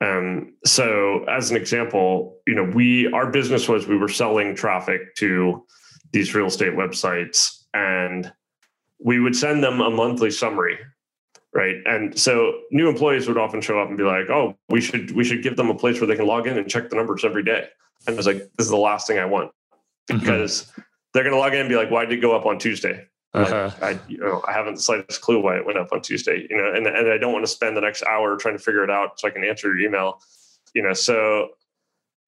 um, 0.00 0.54
so 0.64 1.24
as 1.24 1.50
an 1.50 1.56
example 1.56 2.38
you 2.46 2.54
know 2.54 2.64
we 2.74 3.10
our 3.12 3.30
business 3.30 3.68
was 3.68 3.86
we 3.86 3.96
were 3.96 4.08
selling 4.08 4.54
traffic 4.54 5.14
to 5.16 5.64
these 6.12 6.34
real 6.34 6.46
estate 6.46 6.72
websites 6.72 7.64
and 7.74 8.32
we 9.04 9.20
would 9.20 9.36
send 9.36 9.62
them 9.62 9.80
a 9.80 9.90
monthly 9.90 10.30
summary 10.30 10.78
right 11.52 11.76
and 11.86 12.18
so 12.18 12.60
new 12.70 12.88
employees 12.88 13.28
would 13.28 13.38
often 13.38 13.60
show 13.60 13.80
up 13.80 13.88
and 13.88 13.96
be 13.98 14.04
like 14.04 14.28
oh 14.30 14.56
we 14.68 14.80
should 14.80 15.10
we 15.12 15.24
should 15.24 15.42
give 15.42 15.56
them 15.56 15.70
a 15.70 15.74
place 15.74 16.00
where 16.00 16.06
they 16.06 16.16
can 16.16 16.26
log 16.26 16.46
in 16.46 16.58
and 16.58 16.68
check 16.68 16.90
the 16.90 16.96
numbers 16.96 17.24
every 17.24 17.42
day 17.42 17.66
and 18.06 18.14
i 18.14 18.16
was 18.16 18.26
like 18.26 18.38
this 18.56 18.66
is 18.66 18.70
the 18.70 18.76
last 18.76 19.06
thing 19.06 19.18
i 19.18 19.24
want 19.24 19.50
mm-hmm. 20.10 20.18
because 20.18 20.62
mm-hmm. 20.62 20.82
they're 21.12 21.24
going 21.24 21.34
to 21.34 21.38
log 21.38 21.52
in 21.52 21.60
and 21.60 21.68
be 21.68 21.76
like 21.76 21.90
why 21.90 22.04
did 22.04 22.18
it 22.18 22.22
go 22.22 22.34
up 22.36 22.46
on 22.46 22.58
tuesday 22.58 23.06
uh-huh. 23.34 23.70
Like, 23.80 23.82
I, 23.82 24.00
you 24.08 24.18
know, 24.18 24.42
I 24.46 24.52
haven't 24.52 24.76
the 24.76 24.80
slightest 24.80 25.20
clue 25.20 25.40
why 25.40 25.56
it 25.56 25.66
went 25.66 25.76
up 25.76 25.88
on 25.92 26.00
Tuesday, 26.00 26.46
you 26.48 26.56
know, 26.56 26.72
and, 26.72 26.86
and 26.86 27.10
I 27.10 27.18
don't 27.18 27.32
want 27.32 27.44
to 27.44 27.50
spend 27.50 27.76
the 27.76 27.80
next 27.80 28.04
hour 28.04 28.36
trying 28.36 28.56
to 28.56 28.62
figure 28.62 28.84
it 28.84 28.90
out 28.90 29.18
so 29.18 29.26
I 29.26 29.30
can 29.32 29.44
answer 29.44 29.74
your 29.74 29.86
email, 29.86 30.20
you 30.72 30.82
know. 30.82 30.92
So 30.92 31.48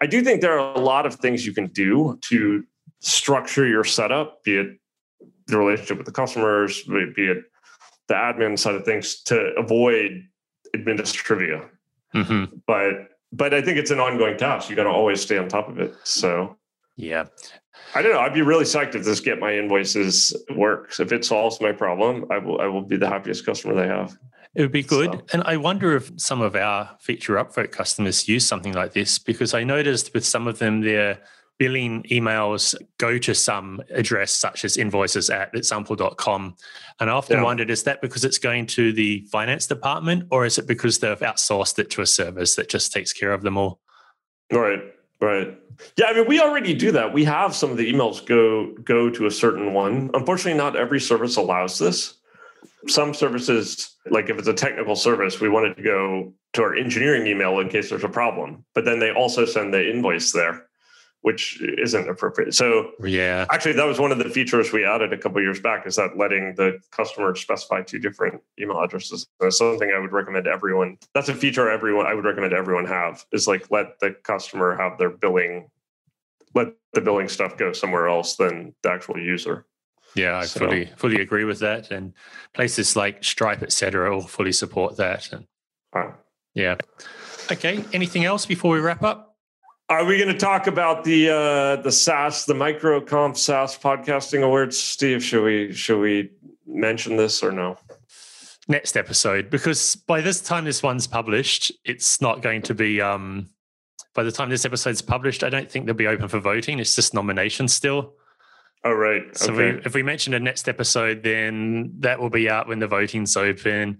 I 0.00 0.06
do 0.06 0.22
think 0.22 0.40
there 0.40 0.58
are 0.58 0.74
a 0.74 0.80
lot 0.80 1.06
of 1.06 1.14
things 1.14 1.46
you 1.46 1.54
can 1.54 1.68
do 1.68 2.18
to 2.22 2.64
structure 3.00 3.66
your 3.66 3.84
setup, 3.84 4.42
be 4.42 4.56
it 4.56 4.78
the 5.46 5.58
relationship 5.58 5.98
with 5.98 6.06
the 6.06 6.12
customers, 6.12 6.82
be 6.82 7.28
it 7.28 7.44
the 8.08 8.14
admin 8.14 8.58
side 8.58 8.74
of 8.74 8.84
things 8.84 9.22
to 9.22 9.54
avoid 9.56 10.24
administrivia. 10.74 11.68
Mm-hmm. 12.14 12.56
But 12.66 13.10
but 13.32 13.54
I 13.54 13.62
think 13.62 13.78
it's 13.78 13.90
an 13.90 14.00
ongoing 14.00 14.36
task. 14.36 14.70
You 14.70 14.76
got 14.76 14.84
to 14.84 14.90
always 14.90 15.20
stay 15.20 15.38
on 15.38 15.48
top 15.48 15.68
of 15.68 15.78
it. 15.78 15.94
So 16.04 16.56
yeah. 16.96 17.26
I 17.94 18.02
don't 18.02 18.12
know. 18.12 18.20
I'd 18.20 18.34
be 18.34 18.42
really 18.42 18.64
psyched 18.64 18.94
if 18.94 19.04
this 19.04 19.20
get 19.20 19.38
my 19.38 19.54
invoices 19.54 20.34
works. 20.56 20.98
If 20.98 21.12
it 21.12 21.24
solves 21.24 21.60
my 21.60 21.72
problem, 21.72 22.24
I 22.30 22.38
will 22.38 22.60
I 22.60 22.66
will 22.66 22.82
be 22.82 22.96
the 22.96 23.08
happiest 23.08 23.44
customer 23.44 23.74
they 23.74 23.86
have. 23.86 24.16
It 24.54 24.62
would 24.62 24.72
be 24.72 24.82
good. 24.82 25.12
So. 25.12 25.22
And 25.34 25.42
I 25.44 25.58
wonder 25.58 25.94
if 25.94 26.10
some 26.16 26.40
of 26.40 26.56
our 26.56 26.96
feature 27.00 27.34
upvote 27.34 27.72
customers 27.72 28.26
use 28.26 28.46
something 28.46 28.72
like 28.72 28.94
this 28.94 29.18
because 29.18 29.52
I 29.52 29.64
noticed 29.64 30.14
with 30.14 30.24
some 30.24 30.48
of 30.48 30.58
them 30.58 30.80
their 30.80 31.18
billing 31.58 32.02
emails 32.04 32.74
go 32.98 33.18
to 33.18 33.34
some 33.34 33.80
address 33.90 34.32
such 34.32 34.64
as 34.64 34.76
invoices 34.76 35.30
at 35.30 35.54
example.com. 35.54 36.54
And 37.00 37.10
I 37.10 37.12
often 37.12 37.38
yeah. 37.38 37.44
wondered, 37.44 37.70
is 37.70 37.82
that 37.84 38.00
because 38.00 38.24
it's 38.24 38.38
going 38.38 38.66
to 38.68 38.92
the 38.92 39.26
finance 39.30 39.66
department 39.66 40.24
or 40.30 40.44
is 40.44 40.58
it 40.58 40.66
because 40.66 40.98
they've 40.98 41.18
outsourced 41.18 41.78
it 41.78 41.90
to 41.90 42.02
a 42.02 42.06
service 42.06 42.56
that 42.56 42.68
just 42.68 42.92
takes 42.92 43.12
care 43.12 43.32
of 43.32 43.42
them 43.42 43.56
all? 43.56 43.80
Right. 44.50 44.80
Right. 45.20 45.58
Yeah, 45.96 46.06
I 46.06 46.14
mean, 46.14 46.26
we 46.26 46.40
already 46.40 46.74
do 46.74 46.92
that. 46.92 47.12
We 47.12 47.24
have 47.24 47.54
some 47.54 47.70
of 47.70 47.76
the 47.76 47.90
emails 47.92 48.24
go 48.24 48.72
go 48.82 49.10
to 49.10 49.26
a 49.26 49.30
certain 49.30 49.72
one. 49.72 50.10
Unfortunately, 50.14 50.56
not 50.56 50.76
every 50.76 51.00
service 51.00 51.36
allows 51.36 51.78
this. 51.78 52.14
Some 52.88 53.14
services, 53.14 53.96
like 54.10 54.28
if 54.28 54.38
it's 54.38 54.48
a 54.48 54.54
technical 54.54 54.94
service, 54.96 55.40
we 55.40 55.48
want 55.48 55.66
it 55.66 55.74
to 55.74 55.82
go 55.82 56.34
to 56.52 56.62
our 56.62 56.74
engineering 56.74 57.26
email 57.26 57.58
in 57.60 57.68
case 57.68 57.90
there's 57.90 58.04
a 58.04 58.08
problem. 58.08 58.64
But 58.74 58.84
then 58.84 58.98
they 58.98 59.10
also 59.10 59.44
send 59.44 59.74
the 59.74 59.90
invoice 59.90 60.32
there 60.32 60.65
which 61.26 61.60
isn't 61.60 62.08
appropriate. 62.08 62.54
So 62.54 62.92
yeah, 63.02 63.46
actually, 63.50 63.72
that 63.72 63.84
was 63.84 63.98
one 63.98 64.12
of 64.12 64.18
the 64.18 64.30
features 64.30 64.72
we 64.72 64.84
added 64.84 65.12
a 65.12 65.18
couple 65.18 65.42
years 65.42 65.58
back. 65.58 65.84
Is 65.84 65.96
that 65.96 66.16
letting 66.16 66.54
the 66.54 66.78
customer 66.92 67.34
specify 67.34 67.82
two 67.82 67.98
different 67.98 68.40
email 68.60 68.80
addresses? 68.80 69.26
That's 69.40 69.58
something 69.58 69.90
I 69.90 69.98
would 69.98 70.12
recommend 70.12 70.46
everyone. 70.46 70.98
That's 71.14 71.28
a 71.28 71.34
feature 71.34 71.68
everyone 71.68 72.06
I 72.06 72.14
would 72.14 72.24
recommend 72.24 72.52
everyone 72.52 72.86
have. 72.86 73.26
Is 73.32 73.48
like 73.48 73.68
let 73.72 73.98
the 73.98 74.12
customer 74.22 74.76
have 74.76 74.98
their 74.98 75.10
billing, 75.10 75.68
let 76.54 76.68
the 76.92 77.00
billing 77.00 77.28
stuff 77.28 77.56
go 77.56 77.72
somewhere 77.72 78.06
else 78.06 78.36
than 78.36 78.72
the 78.84 78.92
actual 78.92 79.18
user. 79.18 79.66
Yeah, 80.14 80.38
I 80.38 80.44
so. 80.44 80.60
fully 80.60 80.92
fully 80.96 81.20
agree 81.20 81.42
with 81.42 81.58
that. 81.58 81.90
And 81.90 82.12
places 82.52 82.94
like 82.94 83.24
Stripe, 83.24 83.64
etc., 83.64 84.14
all 84.14 84.22
fully 84.22 84.52
support 84.52 84.96
that. 84.98 85.32
And 85.32 85.48
wow. 85.92 86.14
yeah. 86.54 86.76
Okay. 87.50 87.84
Anything 87.92 88.24
else 88.24 88.46
before 88.46 88.72
we 88.72 88.78
wrap 88.78 89.02
up? 89.02 89.25
Are 89.88 90.04
we 90.04 90.18
going 90.18 90.32
to 90.32 90.38
talk 90.38 90.66
about 90.66 91.04
the 91.04 91.30
uh, 91.30 91.76
the 91.76 91.92
SaaS, 91.92 92.44
the 92.44 92.54
MicroConf 92.54 93.36
SaaS 93.36 93.78
podcasting 93.78 94.42
awards, 94.42 94.76
Steve? 94.76 95.22
Should 95.22 95.44
we 95.44 95.72
should 95.72 96.00
we 96.00 96.30
mention 96.66 97.16
this 97.16 97.40
or 97.40 97.52
no? 97.52 97.78
Next 98.66 98.96
episode, 98.96 99.48
because 99.48 99.94
by 99.94 100.20
this 100.20 100.40
time 100.40 100.64
this 100.64 100.82
one's 100.82 101.06
published, 101.06 101.70
it's 101.84 102.20
not 102.20 102.42
going 102.42 102.62
to 102.62 102.74
be. 102.74 103.00
Um, 103.00 103.50
by 104.12 104.24
the 104.24 104.32
time 104.32 104.50
this 104.50 104.64
episode's 104.64 105.02
published, 105.02 105.44
I 105.44 105.50
don't 105.50 105.70
think 105.70 105.86
they'll 105.86 105.94
be 105.94 106.08
open 106.08 106.26
for 106.26 106.40
voting. 106.40 106.80
It's 106.80 106.96
just 106.96 107.14
nominations 107.14 107.72
still. 107.72 108.14
Oh 108.82 108.92
right. 108.92 109.36
So 109.36 109.54
we, 109.54 109.64
if 109.84 109.94
we 109.94 110.02
mention 110.02 110.34
a 110.34 110.40
next 110.40 110.68
episode, 110.68 111.22
then 111.22 111.92
that 112.00 112.18
will 112.18 112.30
be 112.30 112.48
out 112.48 112.66
when 112.66 112.80
the 112.80 112.88
voting's 112.88 113.36
open. 113.36 113.98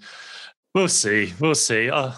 We'll 0.75 0.89
see. 0.89 1.33
We'll 1.39 1.55
see. 1.55 1.91
Uh, 1.91 2.13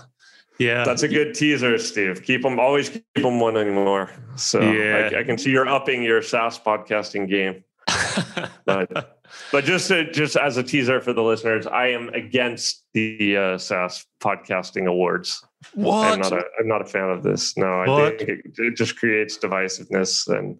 yeah, 0.58 0.84
that's 0.84 1.02
a 1.02 1.08
good 1.08 1.34
teaser, 1.34 1.78
Steve. 1.78 2.22
Keep 2.22 2.42
them 2.42 2.58
always 2.58 2.90
keep 2.90 3.04
them 3.14 3.40
wanting 3.40 3.74
more. 3.74 4.10
So 4.36 4.60
yeah. 4.60 5.10
I, 5.12 5.20
I 5.20 5.24
can 5.24 5.38
see 5.38 5.50
you're 5.50 5.68
upping 5.68 6.02
your 6.02 6.22
SaaS 6.22 6.58
podcasting 6.58 7.28
game. 7.28 7.64
but 8.64 9.18
but 9.52 9.64
just 9.64 9.88
to, 9.88 10.10
just 10.10 10.36
as 10.36 10.56
a 10.56 10.62
teaser 10.62 11.00
for 11.00 11.12
the 11.12 11.22
listeners, 11.22 11.66
I 11.66 11.88
am 11.88 12.08
against 12.10 12.84
the 12.92 13.36
uh, 13.36 13.58
SaaS 13.58 14.06
podcasting 14.20 14.86
awards. 14.86 15.44
What? 15.74 16.12
I'm 16.12 16.20
not 16.20 16.32
a 16.32 16.44
I'm 16.60 16.68
not 16.68 16.82
a 16.82 16.86
fan 16.86 17.10
of 17.10 17.22
this. 17.22 17.56
No, 17.56 17.82
I 17.82 18.10
think 18.16 18.28
it, 18.28 18.40
it, 18.58 18.76
just 18.76 18.96
creates 18.96 19.38
divisiveness, 19.38 20.28
and 20.28 20.58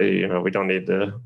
uh, 0.00 0.04
you 0.04 0.26
know 0.26 0.40
we 0.40 0.50
don't 0.50 0.66
need 0.66 0.86
to. 0.86 1.20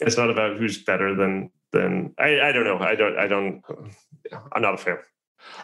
It's 0.00 0.16
not 0.16 0.30
about 0.30 0.56
who's 0.56 0.82
better 0.82 1.14
than 1.14 1.50
than 1.72 2.14
I. 2.18 2.40
I 2.40 2.52
don't 2.52 2.64
know. 2.64 2.78
I 2.78 2.94
don't. 2.94 3.18
I 3.18 3.26
don't. 3.26 3.62
I'm 4.52 4.62
not 4.62 4.74
a 4.74 4.78
fan. 4.78 4.98